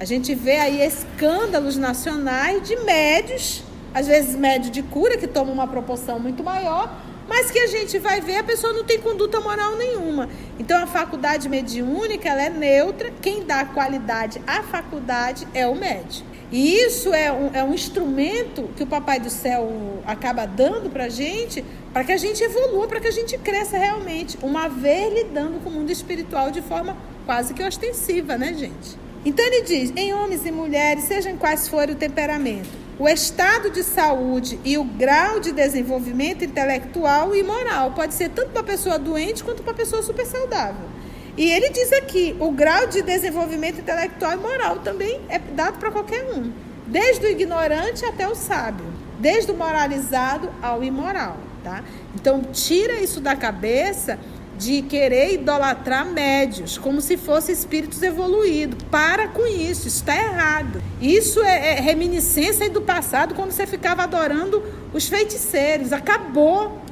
A 0.00 0.06
gente 0.06 0.34
vê 0.34 0.56
aí 0.56 0.80
escândalos 0.80 1.76
nacionais 1.76 2.66
de 2.66 2.76
médios, 2.76 3.62
às 3.92 4.06
vezes 4.06 4.34
médio 4.34 4.70
de 4.70 4.82
cura, 4.82 5.18
que 5.18 5.26
toma 5.26 5.52
uma 5.52 5.66
proporção 5.66 6.18
muito 6.18 6.42
maior, 6.42 6.98
mas 7.28 7.50
que 7.50 7.58
a 7.58 7.66
gente 7.66 7.98
vai 7.98 8.20
ver, 8.20 8.38
a 8.38 8.44
pessoa 8.44 8.72
não 8.72 8.84
tem 8.84 8.98
conduta 8.98 9.40
moral 9.40 9.76
nenhuma. 9.76 10.28
Então 10.58 10.82
a 10.82 10.86
faculdade 10.86 11.48
mediúnica 11.48 12.28
ela 12.28 12.42
é 12.42 12.50
neutra, 12.50 13.12
quem 13.20 13.44
dá 13.44 13.64
qualidade 13.64 14.40
à 14.46 14.62
faculdade 14.62 15.46
é 15.52 15.66
o 15.66 15.74
médium. 15.74 16.26
E 16.50 16.74
isso 16.80 17.12
é 17.12 17.30
um, 17.30 17.50
é 17.52 17.62
um 17.62 17.74
instrumento 17.74 18.70
que 18.74 18.82
o 18.82 18.86
Papai 18.86 19.20
do 19.20 19.28
Céu 19.28 20.02
acaba 20.06 20.46
dando 20.46 20.88
para 20.88 21.04
a 21.04 21.08
gente, 21.10 21.62
para 21.92 22.04
que 22.04 22.12
a 22.12 22.16
gente 22.16 22.42
evolua, 22.42 22.88
para 22.88 23.00
que 23.00 23.08
a 23.08 23.12
gente 23.12 23.36
cresça 23.36 23.76
realmente, 23.76 24.38
uma 24.42 24.66
vez 24.66 25.12
lidando 25.12 25.62
com 25.62 25.68
o 25.68 25.72
mundo 25.72 25.92
espiritual 25.92 26.50
de 26.50 26.62
forma 26.62 26.96
quase 27.26 27.52
que 27.52 27.62
ostensiva, 27.62 28.38
né, 28.38 28.54
gente? 28.54 28.96
Então 29.26 29.44
ele 29.44 29.62
diz: 29.62 29.92
em 29.94 30.14
homens 30.14 30.46
e 30.46 30.50
mulheres, 30.50 31.04
sejam 31.04 31.36
quais 31.36 31.68
forem 31.68 31.94
o 31.94 31.98
temperamento, 31.98 32.70
o 32.98 33.08
estado 33.08 33.70
de 33.70 33.82
saúde 33.84 34.58
e 34.64 34.76
o 34.76 34.84
grau 34.84 35.38
de 35.38 35.52
desenvolvimento 35.52 36.44
intelectual 36.44 37.34
e 37.34 37.42
moral. 37.42 37.92
Pode 37.92 38.14
ser 38.14 38.30
tanto 38.30 38.50
para 38.50 38.60
a 38.62 38.64
pessoa 38.64 38.98
doente 38.98 39.44
quanto 39.44 39.62
para 39.62 39.72
a 39.72 39.76
pessoa 39.76 40.02
super 40.02 40.26
saudável. 40.26 40.88
E 41.36 41.48
ele 41.48 41.70
diz 41.70 41.92
aqui: 41.92 42.36
o 42.40 42.50
grau 42.50 42.88
de 42.88 43.00
desenvolvimento 43.00 43.80
intelectual 43.80 44.32
e 44.32 44.36
moral 44.36 44.80
também 44.80 45.20
é 45.28 45.38
dado 45.38 45.78
para 45.78 45.92
qualquer 45.92 46.24
um, 46.24 46.52
desde 46.86 47.24
o 47.26 47.30
ignorante 47.30 48.04
até 48.04 48.28
o 48.28 48.34
sábio, 48.34 48.86
desde 49.20 49.52
o 49.52 49.56
moralizado 49.56 50.50
ao 50.60 50.82
imoral, 50.82 51.36
tá? 51.62 51.84
Então 52.16 52.42
tira 52.52 52.94
isso 52.94 53.20
da 53.20 53.36
cabeça 53.36 54.18
de 54.58 54.82
querer 54.82 55.34
idolatrar 55.34 56.04
médios, 56.04 56.76
como 56.76 57.00
se 57.00 57.16
fossem 57.16 57.54
espíritos 57.54 58.02
evoluídos. 58.02 58.82
Para 58.90 59.28
com 59.28 59.46
isso, 59.46 59.86
está 59.86 60.14
errado. 60.14 60.82
Isso 61.00 61.40
é, 61.42 61.76
é 61.76 61.80
reminiscência 61.80 62.68
do 62.68 62.82
passado, 62.82 63.34
quando 63.34 63.52
você 63.52 63.66
ficava 63.66 64.02
adorando 64.02 64.62
os 64.92 65.08
feiticeiros. 65.08 65.92
Acabou. 65.92 66.82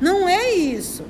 Não 0.00 0.26
é 0.26 0.50
isso. 0.52 1.04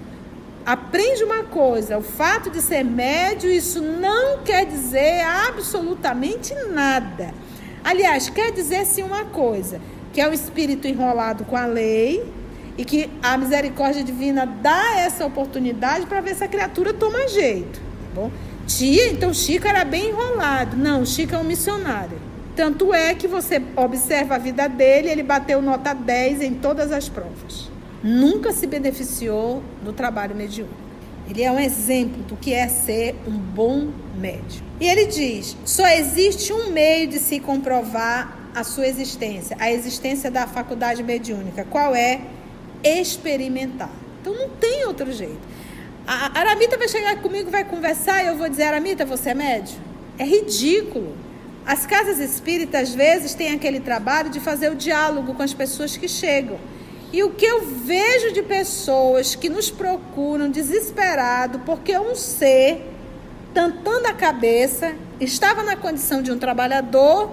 Aprende 0.66 1.22
uma 1.22 1.44
coisa: 1.44 1.96
o 1.96 2.02
fato 2.02 2.50
de 2.50 2.60
ser 2.60 2.84
médio, 2.84 3.48
isso 3.48 3.80
não 3.80 4.38
quer 4.38 4.66
dizer 4.66 5.22
absolutamente 5.48 6.52
nada. 6.70 7.32
Aliás, 7.84 8.28
quer 8.28 8.50
dizer 8.50 8.84
sim 8.84 9.04
uma 9.04 9.26
coisa: 9.26 9.80
que 10.12 10.20
é 10.20 10.28
o 10.28 10.32
espírito 10.32 10.88
enrolado 10.88 11.44
com 11.44 11.56
a 11.56 11.66
lei 11.66 12.39
e 12.80 12.84
que 12.84 13.10
a 13.22 13.36
misericórdia 13.36 14.02
divina 14.02 14.46
dá 14.46 14.96
essa 14.96 15.26
oportunidade 15.26 16.06
para 16.06 16.22
ver 16.22 16.34
se 16.34 16.42
a 16.42 16.48
criatura 16.48 16.94
toma 16.94 17.28
jeito. 17.28 17.78
Tá 17.78 18.14
bom? 18.14 18.30
Tia, 18.66 19.08
então 19.08 19.34
Chico 19.34 19.68
era 19.68 19.84
bem 19.84 20.08
enrolado. 20.08 20.78
Não, 20.78 21.04
Chico 21.04 21.34
é 21.34 21.38
um 21.38 21.44
missionário. 21.44 22.18
Tanto 22.56 22.94
é 22.94 23.14
que 23.14 23.28
você 23.28 23.60
observa 23.76 24.36
a 24.36 24.38
vida 24.38 24.66
dele, 24.66 25.10
ele 25.10 25.22
bateu 25.22 25.60
nota 25.60 25.92
10 25.92 26.40
em 26.40 26.54
todas 26.54 26.90
as 26.90 27.06
provas. 27.06 27.70
Nunca 28.02 28.50
se 28.50 28.66
beneficiou 28.66 29.62
do 29.84 29.92
trabalho 29.92 30.34
mediúnico. 30.34 30.74
Ele 31.28 31.42
é 31.42 31.52
um 31.52 31.60
exemplo 31.60 32.22
do 32.22 32.34
que 32.34 32.54
é 32.54 32.66
ser 32.66 33.14
um 33.26 33.36
bom 33.36 33.90
médium. 34.16 34.64
E 34.80 34.88
ele 34.88 35.04
diz: 35.04 35.54
só 35.66 35.86
existe 35.86 36.50
um 36.50 36.70
meio 36.70 37.06
de 37.08 37.18
se 37.18 37.40
comprovar 37.40 38.38
a 38.54 38.64
sua 38.64 38.86
existência, 38.86 39.54
a 39.60 39.70
existência 39.70 40.30
da 40.30 40.46
faculdade 40.46 41.02
mediúnica. 41.02 41.66
Qual 41.68 41.94
é? 41.94 42.22
Experimentar. 42.82 43.90
Então 44.20 44.34
não 44.34 44.48
tem 44.48 44.86
outro 44.86 45.10
jeito. 45.12 45.40
A 46.06 46.38
Aramita 46.38 46.76
vai 46.76 46.88
chegar 46.88 47.20
comigo, 47.22 47.50
vai 47.50 47.64
conversar 47.64 48.24
e 48.24 48.28
eu 48.28 48.36
vou 48.36 48.48
dizer: 48.48 48.64
Aramita, 48.64 49.04
você 49.04 49.30
é 49.30 49.34
médio? 49.34 49.78
É 50.18 50.24
ridículo. 50.24 51.16
As 51.64 51.86
casas 51.86 52.18
espíritas, 52.18 52.88
às 52.88 52.94
vezes, 52.94 53.34
têm 53.34 53.54
aquele 53.54 53.80
trabalho 53.80 54.30
de 54.30 54.40
fazer 54.40 54.70
o 54.70 54.74
diálogo 54.74 55.34
com 55.34 55.42
as 55.42 55.54
pessoas 55.54 55.96
que 55.96 56.08
chegam. 56.08 56.58
E 57.12 57.22
o 57.22 57.30
que 57.30 57.44
eu 57.44 57.66
vejo 57.66 58.32
de 58.32 58.42
pessoas 58.42 59.34
que 59.34 59.48
nos 59.48 59.70
procuram 59.70 60.48
desesperado 60.48 61.60
porque 61.60 61.96
um 61.98 62.14
ser, 62.14 62.88
tantando 63.52 64.06
a 64.06 64.12
cabeça, 64.12 64.94
estava 65.20 65.62
na 65.62 65.76
condição 65.76 66.22
de 66.22 66.30
um 66.30 66.38
trabalhador, 66.38 67.30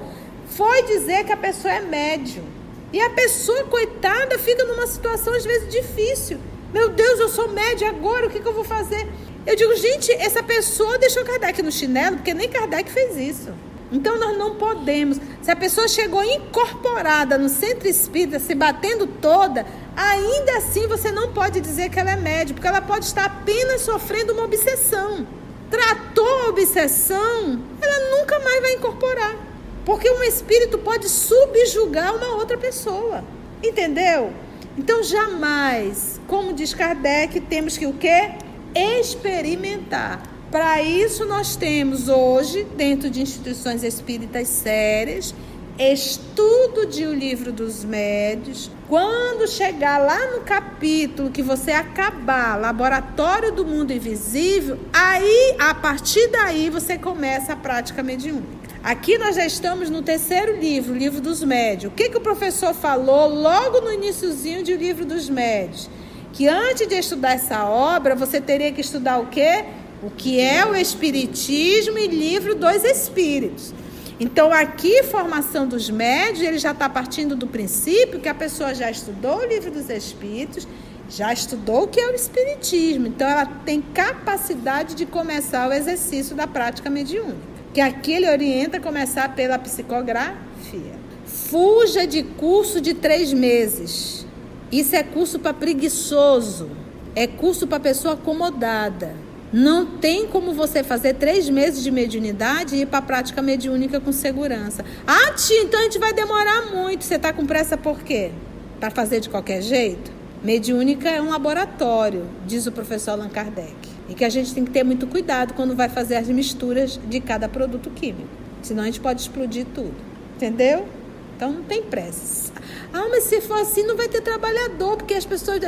foi 0.50 0.84
dizer 0.84 1.26
que 1.26 1.32
a 1.32 1.38
pessoa 1.38 1.74
é 1.74 1.82
médium. 1.82 2.57
E 2.92 3.02
a 3.02 3.10
pessoa, 3.10 3.66
coitada, 3.66 4.40
fica 4.40 4.64
numa 4.64 4.88
situação 4.88 5.34
às 5.34 5.44
vezes 5.44 5.70
difícil. 5.70 6.40
Meu 6.74 6.90
Deus, 6.90 7.20
eu 7.20 7.30
sou 7.30 7.50
média 7.50 7.90
agora, 7.90 8.28
o 8.28 8.30
que, 8.30 8.40
que 8.40 8.48
eu 8.48 8.54
vou 8.54 8.64
fazer? 8.64 9.08
Eu 9.46 9.56
digo, 9.56 9.76
gente, 9.76 10.12
essa 10.12 10.44
pessoa 10.44 10.98
deixou 10.98 11.24
Kardec 11.24 11.62
no 11.62 11.72
chinelo, 11.72 12.18
porque 12.18 12.34
nem 12.34 12.50
Kardec 12.50 12.92
fez 12.92 13.18
isso. 13.18 13.54
Então 13.92 14.18
nós 14.20 14.38
não 14.38 14.56
podemos. 14.56 15.20
Se 15.42 15.50
a 15.50 15.56
pessoa 15.56 15.88
chegou 15.88 16.24
incorporada 16.24 17.38
no 17.38 17.48
centro 17.48 17.88
espírita, 17.88 18.40
se 18.40 18.54
batendo 18.54 19.08
toda, 19.08 19.66
ainda 19.96 20.58
assim 20.58 20.88
você 20.88 21.12
não 21.12 21.32
pode 21.32 21.62
dizer 21.62 21.90
que 21.90 22.00
ela 22.00 22.12
é 22.12 22.18
média, 22.18 22.54
porque 22.54 22.68
ela 22.68 22.82
pode 22.82 23.06
estar 23.06 23.26
apenas 23.26 23.82
sofrendo 23.82 24.34
uma 24.34 24.44
obsessão. 24.44 25.26
Tratou 25.70 26.46
a 26.46 26.50
obsessão, 26.50 27.62
ela 27.82 28.18
nunca 28.18 28.40
mais 28.40 28.62
vai 28.62 28.74
incorporar. 28.74 29.47
Porque 29.88 30.12
um 30.12 30.22
espírito 30.22 30.78
pode 30.80 31.08
subjugar 31.08 32.14
uma 32.14 32.36
outra 32.36 32.58
pessoa. 32.58 33.24
Entendeu? 33.64 34.34
Então 34.78 35.02
jamais, 35.02 36.20
como 36.28 36.52
diz 36.52 36.74
Kardec, 36.74 37.40
temos 37.40 37.78
que 37.78 37.86
o 37.86 37.94
quê? 37.94 38.32
Experimentar. 38.76 40.22
Para 40.52 40.82
isso 40.82 41.24
nós 41.24 41.56
temos 41.56 42.10
hoje, 42.10 42.66
dentro 42.76 43.10
de 43.10 43.22
instituições 43.22 43.82
espíritas 43.82 44.50
sérias, 44.50 45.34
estudo 45.80 46.86
de 46.86 47.06
O 47.06 47.14
Livro 47.14 47.54
dos 47.54 47.86
Médios. 47.86 48.70
Quando 48.90 49.48
chegar 49.48 50.00
lá 50.00 50.34
no 50.34 50.42
capítulo 50.42 51.32
que 51.32 51.42
você 51.42 51.72
acabar, 51.72 52.60
Laboratório 52.60 53.54
do 53.54 53.64
Mundo 53.64 53.94
Invisível, 53.94 54.78
aí, 54.92 55.56
a 55.58 55.74
partir 55.74 56.28
daí, 56.28 56.70
você 56.70 56.98
começa 56.98 57.54
a 57.54 57.56
prática 57.56 58.04
mediúnica. 58.04 58.67
Aqui 58.84 59.18
nós 59.18 59.36
já 59.36 59.46
estamos 59.46 59.90
no 59.90 60.02
terceiro 60.02 60.56
livro, 60.56 60.94
o 60.94 60.98
livro 60.98 61.20
dos 61.20 61.44
médios. 61.44 61.92
O 61.92 61.96
que, 61.96 62.10
que 62.10 62.18
o 62.18 62.22
professor 62.22 62.74
falou 62.74 63.28
logo 63.28 63.82
no 63.82 63.92
iníciozinho 63.92 64.64
de 64.64 64.74
o 64.74 64.78
livro 64.78 65.04
dos 65.04 65.30
médios? 65.30 65.90
Que 66.32 66.48
antes 66.48 66.88
de 66.88 66.96
estudar 66.96 67.34
essa 67.34 67.66
obra, 67.66 68.16
você 68.16 68.40
teria 68.40 68.72
que 68.72 68.82
estudar 68.82 69.18
o 69.18 69.28
quê? 69.28 69.66
O 70.04 70.12
que 70.12 70.40
é 70.40 70.66
o 70.66 70.76
Espiritismo 70.76 71.98
e 71.98 72.08
livro 72.08 72.54
dos 72.54 72.84
Espíritos. 72.84 73.74
Então, 74.20 74.54
aqui, 74.54 75.04
formação 75.04 75.68
dos 75.68 75.90
médios, 75.90 76.42
ele 76.42 76.60
já 76.60 76.72
está 76.72 76.88
partindo 76.88 77.36
do 77.36 77.48
princípio 77.48 78.20
que 78.20 78.30
a 78.30 78.36
pessoa 78.36 78.74
já 78.74 78.90
estudou 78.90 79.40
o 79.40 79.46
livro 79.46 79.72
dos 79.72 79.90
Espíritos, 79.90 80.68
já 81.10 81.34
estudou 81.34 81.84
o 81.84 81.88
que 81.88 82.00
é 82.00 82.08
o 82.08 82.14
Espiritismo. 82.14 83.08
Então, 83.08 83.28
ela 83.28 83.46
tem 83.66 83.82
capacidade 83.82 84.94
de 84.94 85.06
começar 85.06 85.68
o 85.68 85.74
exercício 85.74 86.36
da 86.36 86.46
prática 86.46 86.90
mediúnica 86.90 87.57
que 87.78 87.82
aqui 87.82 88.12
ele 88.12 88.28
orienta 88.28 88.80
começar 88.80 89.36
pela 89.36 89.60
psicografia. 89.60 90.96
Fuja 91.28 92.08
de 92.08 92.24
curso 92.24 92.82
de 92.82 92.96
três 92.96 93.32
meses. 93.32 94.26
Isso 94.72 94.96
é 94.96 95.04
curso 95.04 95.38
para 95.38 95.54
preguiçoso. 95.54 96.72
É 97.14 97.28
curso 97.28 97.68
para 97.68 97.80
pessoa 97.80 98.16
acomodada. 98.16 99.14
Não 99.54 99.86
tem 99.86 100.26
como 100.26 100.54
você 100.54 100.82
fazer 100.82 101.14
três 101.18 101.52
meses 101.52 101.84
de 101.84 101.92
mediunidade 101.92 102.76
e 102.76 102.82
ir 102.82 102.88
para 102.88 102.98
a 102.98 103.04
prática 103.04 103.44
mediúnica 103.44 104.00
com 104.00 104.12
segurança. 104.12 104.84
Ah, 105.06 105.34
tia, 105.34 105.62
então 105.62 105.80
a 105.80 105.84
gente 105.84 106.00
vai 106.00 106.14
demorar 106.14 106.72
muito. 106.74 107.04
Você 107.04 107.14
está 107.14 107.32
com 107.32 107.46
pressa 107.46 107.78
por 107.78 108.02
quê? 108.02 108.32
Para 108.80 108.90
fazer 108.90 109.20
de 109.20 109.30
qualquer 109.30 109.62
jeito? 109.62 110.12
Mediúnica 110.44 111.10
é 111.10 111.22
um 111.22 111.30
laboratório, 111.30 112.26
diz 112.48 112.66
o 112.66 112.72
professor 112.72 113.12
Allan 113.12 113.30
Kardec. 113.30 113.97
E 114.10 114.14
que 114.14 114.24
a 114.24 114.30
gente 114.30 114.54
tem 114.54 114.64
que 114.64 114.72
ter 114.72 114.84
muito 114.84 115.08
cuidado 115.08 115.54
quando 115.54 115.76
vai 115.76 115.90
fazer 115.90 116.16
as 116.16 116.28
misturas 116.28 117.00
de 117.08 117.20
cada 117.20 117.48
produto 117.50 117.90
químico. 117.90 118.30
Senão 118.62 118.84
a 118.84 118.86
gente 118.86 119.00
pode 119.00 119.22
explodir 119.22 119.66
tudo. 119.74 119.94
Entendeu? 120.36 120.88
Então 121.36 121.52
não 121.52 121.64
tem 121.64 121.84
pressa. 121.84 122.52
Ah, 122.92 123.08
mas 123.10 123.26
se 123.26 123.42
for 123.42 123.60
assim, 123.60 123.84
não 123.84 123.96
vai 123.96 124.08
ter 124.08 124.22
trabalhador, 124.22 124.98
porque 124.98 125.14
as 125.14 125.26
pessoas. 125.26 125.60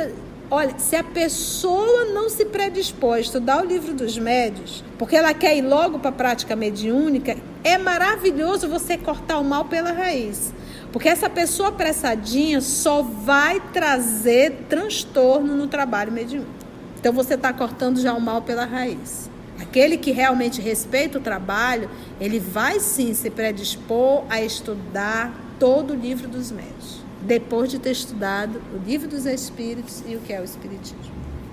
Olha, 0.50 0.76
se 0.78 0.96
a 0.96 1.04
pessoa 1.04 2.06
não 2.06 2.28
se 2.28 2.44
predispor 2.44 3.14
a 3.14 3.20
estudar 3.20 3.62
o 3.62 3.66
livro 3.66 3.94
dos 3.94 4.18
médios, 4.18 4.82
porque 4.98 5.14
ela 5.14 5.32
quer 5.32 5.56
ir 5.56 5.62
logo 5.62 6.00
para 6.00 6.10
a 6.10 6.12
prática 6.12 6.56
mediúnica, 6.56 7.36
é 7.62 7.78
maravilhoso 7.78 8.68
você 8.68 8.98
cortar 8.98 9.38
o 9.38 9.44
mal 9.44 9.66
pela 9.66 9.92
raiz. 9.92 10.52
Porque 10.92 11.08
essa 11.08 11.30
pessoa 11.30 11.68
apressadinha 11.68 12.60
só 12.60 13.00
vai 13.00 13.60
trazer 13.72 14.64
transtorno 14.68 15.54
no 15.54 15.68
trabalho 15.68 16.10
mediúnico. 16.10 16.59
Então 17.00 17.14
você 17.14 17.32
está 17.32 17.50
cortando 17.50 17.98
já 17.98 18.12
o 18.12 18.20
mal 18.20 18.42
pela 18.42 18.66
raiz. 18.66 19.30
Aquele 19.58 19.96
que 19.96 20.10
realmente 20.10 20.60
respeita 20.60 21.18
o 21.18 21.20
trabalho, 21.20 21.90
ele 22.20 22.38
vai 22.38 22.78
sim 22.78 23.14
se 23.14 23.30
predispor 23.30 24.24
a 24.28 24.42
estudar 24.42 25.34
todo 25.58 25.94
o 25.94 25.96
livro 25.96 26.28
dos 26.28 26.50
médios, 26.50 27.02
depois 27.22 27.70
de 27.70 27.78
ter 27.78 27.92
estudado 27.92 28.60
o 28.74 28.86
livro 28.86 29.08
dos 29.08 29.24
espíritos 29.24 30.02
e 30.06 30.14
o 30.14 30.20
que 30.20 30.32
é 30.32 30.42
o 30.42 30.44
espiritismo. 30.44 30.98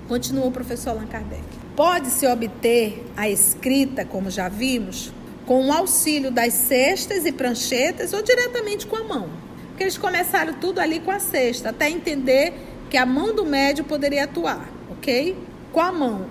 Continua 0.06 0.46
o 0.46 0.52
professor 0.52 0.90
Allan 0.90 1.06
Kardec. 1.06 1.42
Pode-se 1.74 2.26
obter 2.26 3.06
a 3.16 3.28
escrita, 3.28 4.04
como 4.04 4.30
já 4.30 4.50
vimos, 4.50 5.12
com 5.46 5.66
o 5.66 5.72
auxílio 5.72 6.30
das 6.30 6.52
cestas 6.52 7.24
e 7.24 7.32
pranchetas 7.32 8.12
ou 8.12 8.22
diretamente 8.22 8.86
com 8.86 8.96
a 8.96 9.04
mão. 9.04 9.30
Porque 9.68 9.84
eles 9.84 9.96
começaram 9.96 10.52
tudo 10.54 10.78
ali 10.78 11.00
com 11.00 11.10
a 11.10 11.18
cesta, 11.18 11.70
até 11.70 11.88
entender 11.88 12.52
que 12.90 12.98
a 12.98 13.06
mão 13.06 13.34
do 13.34 13.46
médio 13.46 13.84
poderia 13.84 14.24
atuar 14.24 14.77
ok? 14.98 15.36
Com 15.72 15.80
a 15.80 15.92
mão. 15.92 16.26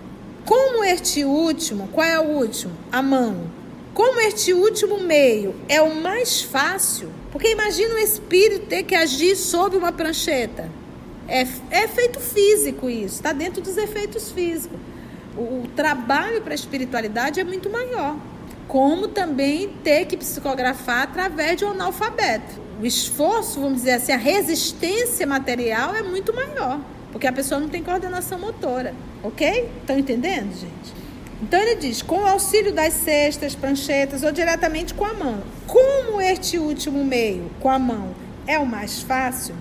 Como 0.45 0.83
este 0.83 1.25
último, 1.25 1.89
qual 1.91 2.07
é 2.07 2.19
o 2.19 2.37
último? 2.37 2.73
A 2.91 3.01
mão. 3.01 3.49
Como 3.93 4.19
este 4.19 4.53
último 4.53 4.99
meio 4.99 5.55
é 5.67 5.81
o 5.81 5.95
mais 5.95 6.41
fácil, 6.41 7.09
porque 7.31 7.51
imagina 7.51 7.95
o 7.95 7.97
espírito 7.97 8.67
ter 8.67 8.83
que 8.83 8.93
agir 8.93 9.35
sob 9.35 9.75
uma 9.75 9.91
prancheta. 9.91 10.69
É, 11.27 11.45
é 11.71 11.83
efeito 11.83 12.19
físico 12.19 12.89
isso, 12.89 13.15
está 13.15 13.33
dentro 13.33 13.61
dos 13.61 13.75
efeitos 13.75 14.31
físicos. 14.31 14.77
O, 15.35 15.63
o 15.63 15.67
trabalho 15.75 16.41
para 16.41 16.53
a 16.53 16.55
espiritualidade 16.55 17.39
é 17.39 17.43
muito 17.43 17.69
maior. 17.69 18.15
Como 18.67 19.07
também 19.07 19.69
ter 19.83 20.05
que 20.05 20.15
psicografar 20.15 21.03
através 21.03 21.57
de 21.57 21.65
um 21.65 21.71
analfabeto. 21.71 22.61
O 22.79 22.85
esforço, 22.85 23.59
vamos 23.59 23.79
dizer 23.79 23.93
assim, 23.93 24.11
a 24.11 24.17
resistência 24.17 25.25
material 25.25 25.95
é 25.95 26.03
muito 26.03 26.33
maior. 26.33 26.79
Porque 27.11 27.27
a 27.27 27.31
pessoa 27.31 27.59
não 27.59 27.69
tem 27.69 27.83
coordenação 27.83 28.39
motora, 28.39 28.93
ok? 29.23 29.69
Estão 29.81 29.97
entendendo, 29.97 30.53
gente? 30.53 30.97
Então 31.41 31.59
ele 31.59 31.75
diz: 31.75 32.01
com 32.01 32.17
o 32.17 32.27
auxílio 32.27 32.73
das 32.73 32.93
cestas, 32.93 33.55
pranchetas 33.55 34.23
ou 34.23 34.31
diretamente 34.31 34.93
com 34.93 35.05
a 35.05 35.13
mão. 35.13 35.41
Como 35.65 36.19
este 36.19 36.57
último 36.57 37.03
meio, 37.03 37.49
com 37.59 37.69
a 37.69 37.79
mão, 37.79 38.13
é 38.45 38.57
o 38.57 38.65
mais 38.65 39.01
fácil, 39.01 39.55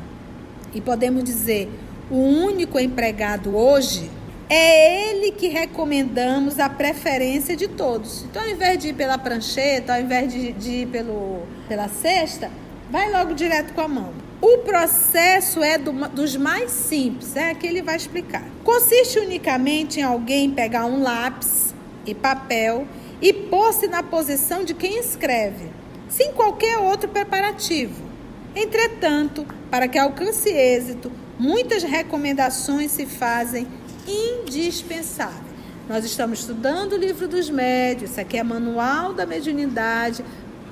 e 0.75 0.81
podemos 0.81 1.25
dizer 1.25 1.69
o 2.11 2.17
único 2.17 2.79
empregado 2.79 3.57
hoje, 3.57 4.11
é 4.49 5.11
ele 5.11 5.33
que 5.33 5.49
recomendamos 5.49 6.61
a 6.61 6.69
preferência 6.69 7.57
de 7.57 7.67
todos. 7.67 8.25
Então, 8.25 8.43
ao 8.43 8.49
invés 8.49 8.79
de 8.79 8.89
ir 8.89 8.93
pela 8.95 9.19
prancheta, 9.19 9.95
ao 9.95 10.01
invés 10.01 10.33
de, 10.33 10.53
de 10.53 10.71
ir 10.71 10.87
pelo, 10.87 11.43
pela 11.69 11.89
cesta, 11.89 12.51
vai 12.91 13.11
logo 13.11 13.35
direto 13.35 13.75
com 13.75 13.81
a 13.81 13.89
mão. 13.89 14.26
O 14.41 14.59
processo 14.59 15.63
é 15.63 15.79
do, 15.79 15.93
dos 16.09 16.37
mais 16.37 16.71
simples, 16.71 17.35
é 17.35 17.55
que 17.55 17.67
ele 17.67 17.81
vai 17.81 17.97
explicar. 17.97 18.45
Consiste 18.63 19.19
unicamente 19.19 20.01
em 20.01 20.03
alguém 20.03 20.51
pegar 20.51 20.85
um 20.85 21.03
lápis 21.03 21.75
e 22.05 22.15
papel 22.15 22.87
e 23.21 23.33
pôr-se 23.33 23.89
na 23.89 24.03
posição 24.03 24.63
de 24.63 24.75
quem 24.75 24.99
escreve, 24.99 25.71
sem 26.09 26.33
qualquer 26.33 26.79
outro 26.79 27.09
preparativo. 27.09 28.05
Entretanto, 28.55 29.47
para 29.71 29.89
que 29.89 29.99
alcance 29.99 30.51
êxito, 30.51 31.11
muitas 31.39 31.83
recomendações 31.83 32.91
se 32.91 33.07
fazem 33.07 33.67
indispensáveis. 34.07 35.47
Nós 35.89 36.05
estamos 36.05 36.41
estudando 36.41 36.93
o 36.93 36.97
livro 36.97 37.27
dos 37.27 37.49
médios, 37.49 38.11
isso 38.11 38.21
aqui 38.21 38.37
é 38.37 38.43
manual 38.43 39.15
da 39.15 39.25
mediunidade 39.25 40.25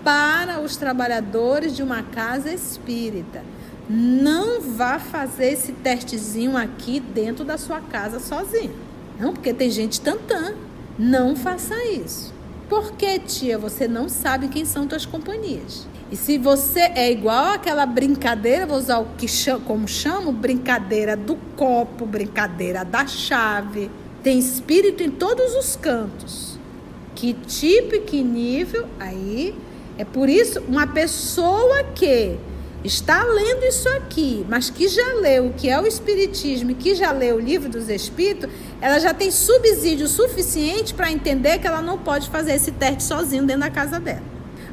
para 0.05 0.61
os 0.61 0.77
trabalhadores 0.77 1.75
de 1.75 1.83
uma 1.83 2.03
casa 2.03 2.53
espírita. 2.53 3.43
Não 3.89 4.61
vá 4.61 4.99
fazer 4.99 5.53
esse 5.53 5.73
testezinho 5.73 6.57
aqui 6.57 7.01
dentro 7.01 7.45
da 7.45 7.59
sua 7.59 7.81
casa 7.81 8.21
sozinho. 8.21 8.75
Não, 9.19 9.33
porque 9.33 9.53
tem 9.53 9.71
gente 9.71 10.01
tantã. 10.01 10.55
Não 10.99 11.35
faça 11.35 11.75
isso. 11.87 12.33
Porque, 12.69 13.19
tia, 13.19 13.59
você 13.59 13.89
não 13.89 14.09
sabe 14.09 14.49
quem 14.49 14.65
são 14.65 14.87
tuas 14.87 15.05
companhias. 15.05 15.87
E 16.11 16.17
se 16.17 16.39
você 16.39 16.81
é 16.81 17.11
igual 17.11 17.47
aquela 17.47 17.85
brincadeira, 17.87 18.67
vou 18.67 18.79
usar 18.79 18.99
o 18.99 19.07
que 19.19 19.27
chamo, 19.27 19.65
como 19.65 19.89
chamo, 19.89 20.33
brincadeira 20.33 21.17
do 21.17 21.37
copo, 21.57 22.07
brincadeira 22.07 22.85
da 22.85 23.07
chave, 23.07 23.91
tem 24.23 24.39
espírito 24.39 25.03
em 25.03 25.11
todos 25.11 25.55
os 25.55 25.77
cantos. 25.77 26.59
Que 27.15 27.35
tipo 27.35 27.95
e 27.95 28.01
que 28.01 28.23
nível, 28.23 28.87
aí 28.99 29.55
é 29.97 30.05
por 30.05 30.29
isso 30.29 30.61
uma 30.69 30.87
pessoa 30.87 31.85
que 31.95 32.37
está 32.85 33.25
lendo 33.25 33.65
isso 33.65 33.89
aqui, 33.89 34.45
mas 34.49 34.69
que 34.69 34.89
já 34.89 35.15
leu 35.15 35.47
o 35.47 35.53
que 35.55 35.69
é 35.71 35.81
o 35.81 35.87
Espiritismo 35.87 36.73
e 36.73 36.75
que 36.75 36.95
já 36.95 37.13
leu 37.13 37.37
o 37.37 37.41
livro 37.41 37.69
dos 37.69 37.89
Espíritos, 37.89 38.51
ela 38.81 38.99
já 38.99 39.15
tem 39.15 39.31
subsídio 39.31 40.07
suficiente 40.07 40.93
para 40.93 41.11
entender 41.11 41.59
que 41.59 41.67
ela 41.67 41.81
não 41.81 41.99
pode 41.99 42.29
fazer 42.29 42.53
esse 42.53 42.73
teste 42.73 43.05
sozinho 43.05 43.45
dentro 43.45 43.63
da 43.63 43.71
casa 43.71 43.99
dela. 43.99 44.23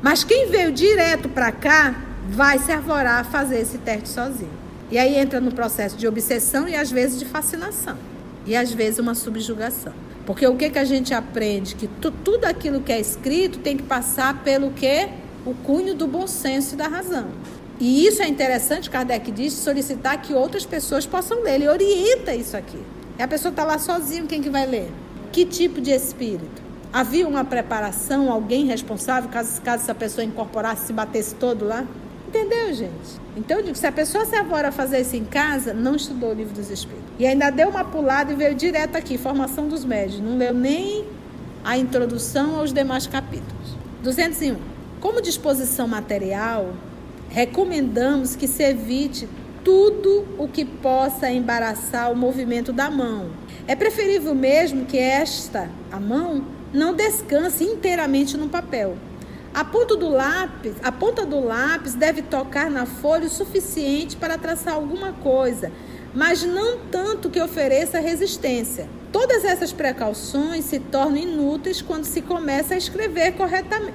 Mas 0.01 0.23
quem 0.23 0.47
veio 0.47 0.71
direto 0.71 1.29
para 1.29 1.51
cá 1.51 1.95
vai 2.27 2.59
se 2.59 2.71
arvorar 2.71 3.21
a 3.21 3.23
fazer 3.23 3.61
esse 3.61 3.77
teste 3.77 4.09
sozinho. 4.09 4.51
E 4.89 4.97
aí 4.97 5.15
entra 5.15 5.39
no 5.39 5.53
processo 5.53 5.95
de 5.95 6.05
obsessão 6.07 6.67
e 6.67 6.75
às 6.75 6.91
vezes 6.91 7.17
de 7.17 7.25
fascinação. 7.25 7.97
E 8.45 8.55
às 8.55 8.73
vezes 8.73 8.99
uma 8.99 9.15
subjugação. 9.15 9.93
Porque 10.25 10.45
o 10.45 10.55
que, 10.55 10.69
que 10.69 10.79
a 10.79 10.85
gente 10.85 11.13
aprende? 11.13 11.75
Que 11.75 11.87
tu, 11.87 12.11
tudo 12.11 12.45
aquilo 12.45 12.81
que 12.81 12.91
é 12.91 12.99
escrito 12.99 13.59
tem 13.59 13.77
que 13.77 13.83
passar 13.83 14.43
pelo 14.43 14.71
que? 14.71 15.09
O 15.45 15.53
cunho 15.55 15.95
do 15.95 16.07
bom 16.07 16.27
senso 16.27 16.75
e 16.75 16.77
da 16.77 16.87
razão. 16.87 17.27
E 17.79 18.05
isso 18.05 18.21
é 18.21 18.27
interessante, 18.27 18.89
Kardec 18.89 19.31
diz, 19.31 19.53
solicitar 19.53 20.21
que 20.21 20.33
outras 20.33 20.65
pessoas 20.65 21.05
possam 21.05 21.41
ler. 21.41 21.55
Ele 21.55 21.67
orienta 21.67 22.35
isso 22.35 22.55
aqui. 22.55 22.77
E 23.17 23.23
a 23.23 23.27
pessoa 23.27 23.49
está 23.49 23.63
lá 23.63 23.79
sozinha, 23.79 24.23
quem 24.27 24.41
que 24.41 24.49
vai 24.49 24.67
ler? 24.67 24.91
Que 25.31 25.45
tipo 25.45 25.81
de 25.81 25.89
espírito? 25.89 26.61
Havia 26.93 27.27
uma 27.27 27.43
preparação, 27.43 28.31
alguém 28.31 28.65
responsável, 28.65 29.29
caso, 29.29 29.61
caso 29.61 29.83
essa 29.83 29.95
pessoa 29.95 30.23
incorporasse, 30.23 30.87
se 30.87 30.93
batesse 30.93 31.33
todo 31.35 31.65
lá? 31.65 31.87
Entendeu, 32.31 32.73
gente? 32.73 33.19
Então 33.35 33.57
eu 33.57 33.63
digo, 33.63 33.77
se 33.77 33.85
a 33.85 33.91
pessoa 33.91 34.25
se 34.25 34.37
avora 34.37 34.69
a 34.69 34.71
fazer 34.71 35.01
isso 35.01 35.17
em 35.17 35.25
casa, 35.25 35.73
não 35.73 35.97
estudou 35.97 36.29
o 36.29 36.33
livro 36.33 36.53
dos 36.53 36.69
Espíritos. 36.69 37.09
E 37.19 37.27
ainda 37.27 37.49
deu 37.49 37.67
uma 37.67 37.83
pulada 37.83 38.31
e 38.31 38.35
veio 38.37 38.55
direto 38.55 38.95
aqui, 38.95 39.17
formação 39.17 39.67
dos 39.67 39.83
médios. 39.83 40.21
Não 40.21 40.37
leu 40.37 40.53
nem 40.53 41.05
a 41.61 41.77
introdução 41.77 42.55
aos 42.55 42.71
demais 42.71 43.05
capítulos. 43.05 43.75
201. 44.01 44.55
Como 45.01 45.21
disposição 45.21 45.89
material, 45.89 46.73
recomendamos 47.29 48.33
que 48.33 48.47
se 48.47 48.63
evite 48.63 49.27
tudo 49.61 50.25
o 50.37 50.47
que 50.47 50.63
possa 50.63 51.29
embaraçar 51.29 52.09
o 52.13 52.15
movimento 52.15 52.71
da 52.71 52.89
mão. 52.89 53.31
É 53.67 53.75
preferível 53.75 54.33
mesmo 54.33 54.85
que 54.85 54.97
esta, 54.97 55.69
a 55.91 55.99
mão, 55.99 56.45
não 56.71 56.93
descanse 56.93 57.65
inteiramente 57.65 58.37
no 58.37 58.47
papel. 58.47 58.95
A 59.53 59.65
ponta 59.65 59.97
do 59.97 60.07
lápis, 60.07 60.75
a 60.81 60.93
ponta 60.93 61.25
do 61.25 61.43
lápis 61.43 61.93
deve 61.93 62.21
tocar 62.21 62.71
na 62.71 62.85
folha 62.85 63.25
o 63.25 63.29
suficiente 63.29 64.15
para 64.15 64.37
traçar 64.37 64.75
alguma 64.75 65.11
coisa, 65.11 65.69
mas 66.13 66.43
não 66.43 66.79
tanto 66.89 67.29
que 67.29 67.39
ofereça 67.41 67.99
resistência. 67.99 68.87
Todas 69.11 69.43
essas 69.43 69.73
precauções 69.73 70.63
se 70.63 70.79
tornam 70.79 71.17
inúteis 71.17 71.81
quando 71.81 72.05
se 72.05 72.21
começa 72.21 72.75
a 72.75 72.77
escrever 72.77 73.35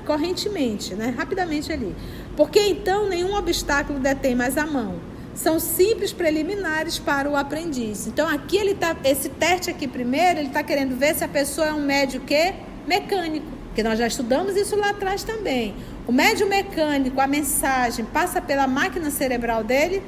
correntemente, 0.05 0.95
né? 0.95 1.15
rapidamente 1.17 1.73
ali. 1.73 1.97
Porque 2.37 2.61
então 2.61 3.09
nenhum 3.09 3.35
obstáculo 3.35 3.99
detém 3.99 4.35
mais 4.35 4.59
a 4.59 4.67
mão. 4.67 4.97
São 5.35 5.59
simples 5.59 6.13
preliminares 6.13 6.99
para 6.99 7.31
o 7.31 7.37
aprendiz. 7.37 8.07
Então 8.07 8.29
aqui 8.29 8.59
ele 8.59 8.75
tá, 8.75 8.95
esse 9.05 9.31
teste 9.31 9.71
aqui 9.71 9.89
primeiro, 9.89 10.41
ele 10.41 10.49
está 10.49 10.63
querendo 10.63 10.99
ver 10.99 11.15
se 11.15 11.25
a 11.25 11.29
pessoa 11.29 11.69
é 11.69 11.73
um 11.73 11.83
médio 11.83 12.21
que 12.21 12.55
mecânico, 12.87 13.56
que 13.77 13.83
nós 13.83 13.99
já 13.99 14.07
estudamos 14.07 14.57
isso 14.57 14.75
lá 14.75 14.89
atrás 14.89 15.23
também. 15.23 15.75
O 16.07 16.13
médio 16.13 16.49
mecânico, 16.49 17.21
a 17.21 17.27
mensagem 17.27 18.07
passa 18.07 18.41
pela 18.41 18.67
máquina 18.67 19.11
cerebral 19.11 19.63
dele? 19.63 20.03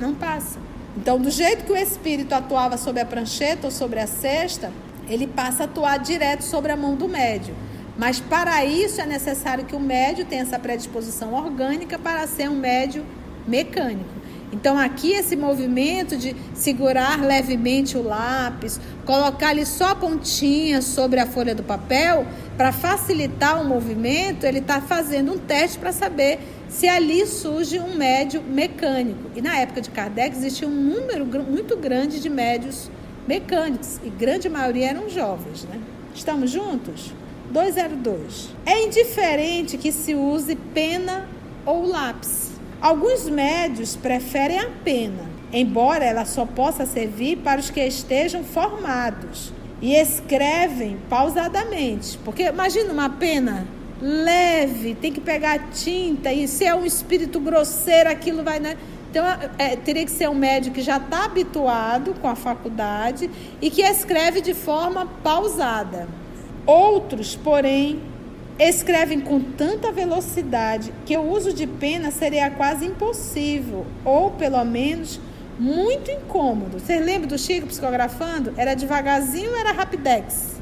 Não 0.00 0.12
passa. 0.12 0.58
Então, 0.96 1.16
do 1.16 1.30
jeito 1.30 1.64
que 1.64 1.70
o 1.70 1.76
espírito 1.76 2.34
atuava 2.34 2.76
sobre 2.76 3.00
a 3.00 3.06
prancheta 3.06 3.68
ou 3.68 3.70
sobre 3.70 4.00
a 4.00 4.06
cesta, 4.08 4.72
ele 5.08 5.28
passa 5.28 5.62
a 5.62 5.66
atuar 5.66 5.96
direto 6.00 6.42
sobre 6.42 6.72
a 6.72 6.76
mão 6.76 6.96
do 6.96 7.08
médio. 7.08 7.54
Mas 7.96 8.18
para 8.18 8.64
isso 8.64 9.00
é 9.00 9.06
necessário 9.06 9.64
que 9.64 9.76
o 9.76 9.80
médio 9.80 10.24
tenha 10.24 10.42
essa 10.42 10.58
predisposição 10.58 11.34
orgânica 11.34 12.00
para 12.00 12.26
ser 12.26 12.50
um 12.50 12.56
médio 12.56 13.06
mecânico. 13.46 14.17
Então, 14.52 14.78
aqui 14.78 15.12
esse 15.12 15.36
movimento 15.36 16.16
de 16.16 16.34
segurar 16.54 17.20
levemente 17.22 17.98
o 17.98 18.02
lápis, 18.02 18.80
colocar 19.04 19.48
ali 19.48 19.66
só 19.66 19.88
a 19.88 19.94
pontinha 19.94 20.80
sobre 20.80 21.20
a 21.20 21.26
folha 21.26 21.54
do 21.54 21.62
papel, 21.62 22.26
para 22.56 22.72
facilitar 22.72 23.60
o 23.60 23.64
movimento, 23.64 24.44
ele 24.44 24.58
está 24.58 24.80
fazendo 24.80 25.34
um 25.34 25.38
teste 25.38 25.78
para 25.78 25.92
saber 25.92 26.40
se 26.68 26.88
ali 26.88 27.26
surge 27.26 27.78
um 27.78 27.94
médio 27.94 28.42
mecânico. 28.42 29.30
E 29.36 29.42
na 29.42 29.58
época 29.58 29.80
de 29.80 29.90
Kardec 29.90 30.36
existia 30.36 30.66
um 30.66 30.70
número 30.70 31.26
muito 31.42 31.76
grande 31.76 32.20
de 32.20 32.28
médios 32.28 32.90
mecânicos, 33.26 34.00
e 34.02 34.08
grande 34.08 34.48
maioria 34.48 34.90
eram 34.90 35.08
jovens. 35.10 35.64
Né? 35.64 35.78
Estamos 36.14 36.50
juntos? 36.50 37.12
202. 37.50 38.50
É 38.64 38.84
indiferente 38.84 39.76
que 39.76 39.92
se 39.92 40.14
use 40.14 40.56
pena 40.56 41.28
ou 41.64 41.86
lápis. 41.86 42.47
Alguns 42.80 43.28
médios 43.28 43.96
preferem 43.96 44.60
a 44.60 44.68
pena, 44.84 45.24
embora 45.52 46.04
ela 46.04 46.24
só 46.24 46.46
possa 46.46 46.86
servir 46.86 47.38
para 47.38 47.60
os 47.60 47.70
que 47.70 47.80
estejam 47.80 48.44
formados 48.44 49.52
e 49.82 49.94
escrevem 49.94 50.96
pausadamente. 51.08 52.16
Porque 52.18 52.44
imagina 52.44 52.92
uma 52.92 53.10
pena 53.10 53.66
leve, 54.00 54.94
tem 54.94 55.12
que 55.12 55.20
pegar 55.20 55.70
tinta 55.70 56.32
e 56.32 56.46
se 56.46 56.64
é 56.64 56.74
um 56.74 56.84
espírito 56.84 57.40
grosseiro, 57.40 58.08
aquilo 58.08 58.44
vai. 58.44 58.60
Né? 58.60 58.76
Então, 59.10 59.24
é, 59.58 59.74
teria 59.74 60.04
que 60.04 60.10
ser 60.10 60.28
um 60.28 60.34
médico 60.34 60.76
que 60.76 60.82
já 60.82 60.98
está 60.98 61.24
habituado 61.24 62.14
com 62.20 62.28
a 62.28 62.36
faculdade 62.36 63.28
e 63.60 63.70
que 63.70 63.82
escreve 63.82 64.40
de 64.40 64.54
forma 64.54 65.06
pausada. 65.22 66.06
Outros, 66.66 67.34
porém, 67.34 68.00
escrevem 68.58 69.20
com 69.20 69.40
tanta 69.40 69.92
velocidade 69.92 70.92
que 71.06 71.16
o 71.16 71.22
uso 71.22 71.52
de 71.52 71.66
pena 71.66 72.10
seria 72.10 72.50
quase 72.50 72.84
impossível, 72.86 73.86
ou 74.04 74.32
pelo 74.32 74.64
menos 74.64 75.20
muito 75.58 76.10
incômodo. 76.10 76.78
Vocês 76.80 77.04
lembram 77.04 77.28
do 77.28 77.38
Chico 77.38 77.68
psicografando? 77.68 78.52
Era 78.56 78.74
devagarzinho 78.74 79.50
ou 79.50 79.56
era 79.56 79.72
rapidex? 79.72 80.56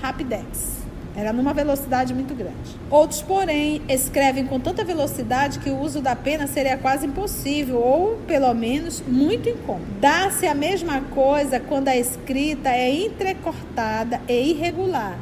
Rapidex. 0.00 0.78
Era 1.16 1.32
numa 1.32 1.52
velocidade 1.52 2.14
muito 2.14 2.32
grande. 2.32 2.78
Outros, 2.88 3.22
porém, 3.22 3.82
escrevem 3.88 4.46
com 4.46 4.60
tanta 4.60 4.84
velocidade 4.84 5.58
que 5.58 5.68
o 5.68 5.80
uso 5.80 6.00
da 6.00 6.14
pena 6.14 6.46
seria 6.46 6.76
quase 6.76 7.06
impossível, 7.06 7.80
ou 7.80 8.18
pelo 8.18 8.54
menos 8.54 9.02
muito 9.04 9.48
incômodo. 9.48 9.86
Dá-se 10.00 10.46
a 10.46 10.54
mesma 10.54 11.00
coisa 11.00 11.58
quando 11.58 11.88
a 11.88 11.96
escrita 11.96 12.68
é 12.68 12.88
entrecortada 12.88 14.20
e 14.28 14.50
irregular, 14.50 15.18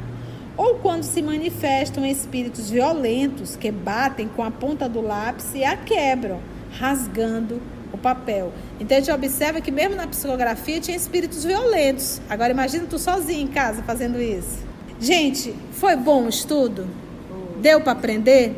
ou 0.57 0.75
quando 0.75 1.03
se 1.03 1.21
manifestam 1.21 2.05
espíritos 2.05 2.69
violentos 2.69 3.55
que 3.55 3.71
batem 3.71 4.27
com 4.27 4.43
a 4.43 4.49
ponta 4.49 4.89
do 4.89 4.99
lápis 4.99 5.53
e 5.53 5.63
a 5.63 5.77
quebram, 5.77 6.39
rasgando 6.71 7.61
o 7.93 7.97
papel. 7.97 8.51
Então 8.79 8.97
a 8.97 8.99
gente 8.99 9.11
observa 9.11 9.61
que 9.61 9.71
mesmo 9.71 9.95
na 9.95 10.07
psicografia 10.07 10.81
tinha 10.81 10.97
espíritos 10.97 11.43
violentos. 11.43 12.19
Agora 12.27 12.51
imagina 12.51 12.85
tu 12.89 12.97
sozinho 12.97 13.41
em 13.41 13.47
casa 13.47 13.83
fazendo 13.83 14.19
isso. 14.19 14.65
Gente, 14.99 15.53
foi 15.71 15.95
bom 15.95 16.25
o 16.25 16.29
estudo? 16.29 16.87
Deu 17.61 17.79
para 17.81 17.91
aprender? 17.91 18.55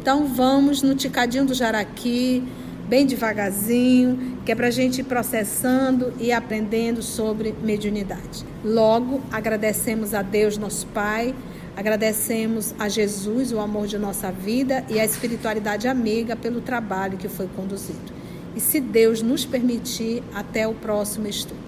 Então 0.00 0.26
vamos 0.26 0.82
no 0.82 0.94
Ticadinho 0.94 1.44
do 1.44 1.54
Jaraqui, 1.54 2.42
bem 2.88 3.04
devagarzinho, 3.04 4.35
que 4.46 4.52
é 4.52 4.54
para 4.54 4.68
a 4.68 4.70
gente 4.70 5.00
ir 5.00 5.04
processando 5.04 6.12
e 6.20 6.30
aprendendo 6.30 7.02
sobre 7.02 7.52
mediunidade. 7.64 8.46
Logo, 8.64 9.20
agradecemos 9.32 10.14
a 10.14 10.22
Deus, 10.22 10.56
nosso 10.56 10.86
Pai, 10.86 11.34
agradecemos 11.76 12.72
a 12.78 12.88
Jesus, 12.88 13.50
o 13.50 13.58
amor 13.58 13.88
de 13.88 13.98
nossa 13.98 14.30
vida 14.30 14.84
e 14.88 15.00
a 15.00 15.04
espiritualidade 15.04 15.88
amiga 15.88 16.36
pelo 16.36 16.60
trabalho 16.60 17.18
que 17.18 17.28
foi 17.28 17.48
conduzido. 17.56 18.14
E 18.54 18.60
se 18.60 18.80
Deus 18.80 19.20
nos 19.20 19.44
permitir, 19.44 20.22
até 20.32 20.66
o 20.68 20.74
próximo 20.74 21.26
estudo. 21.26 21.65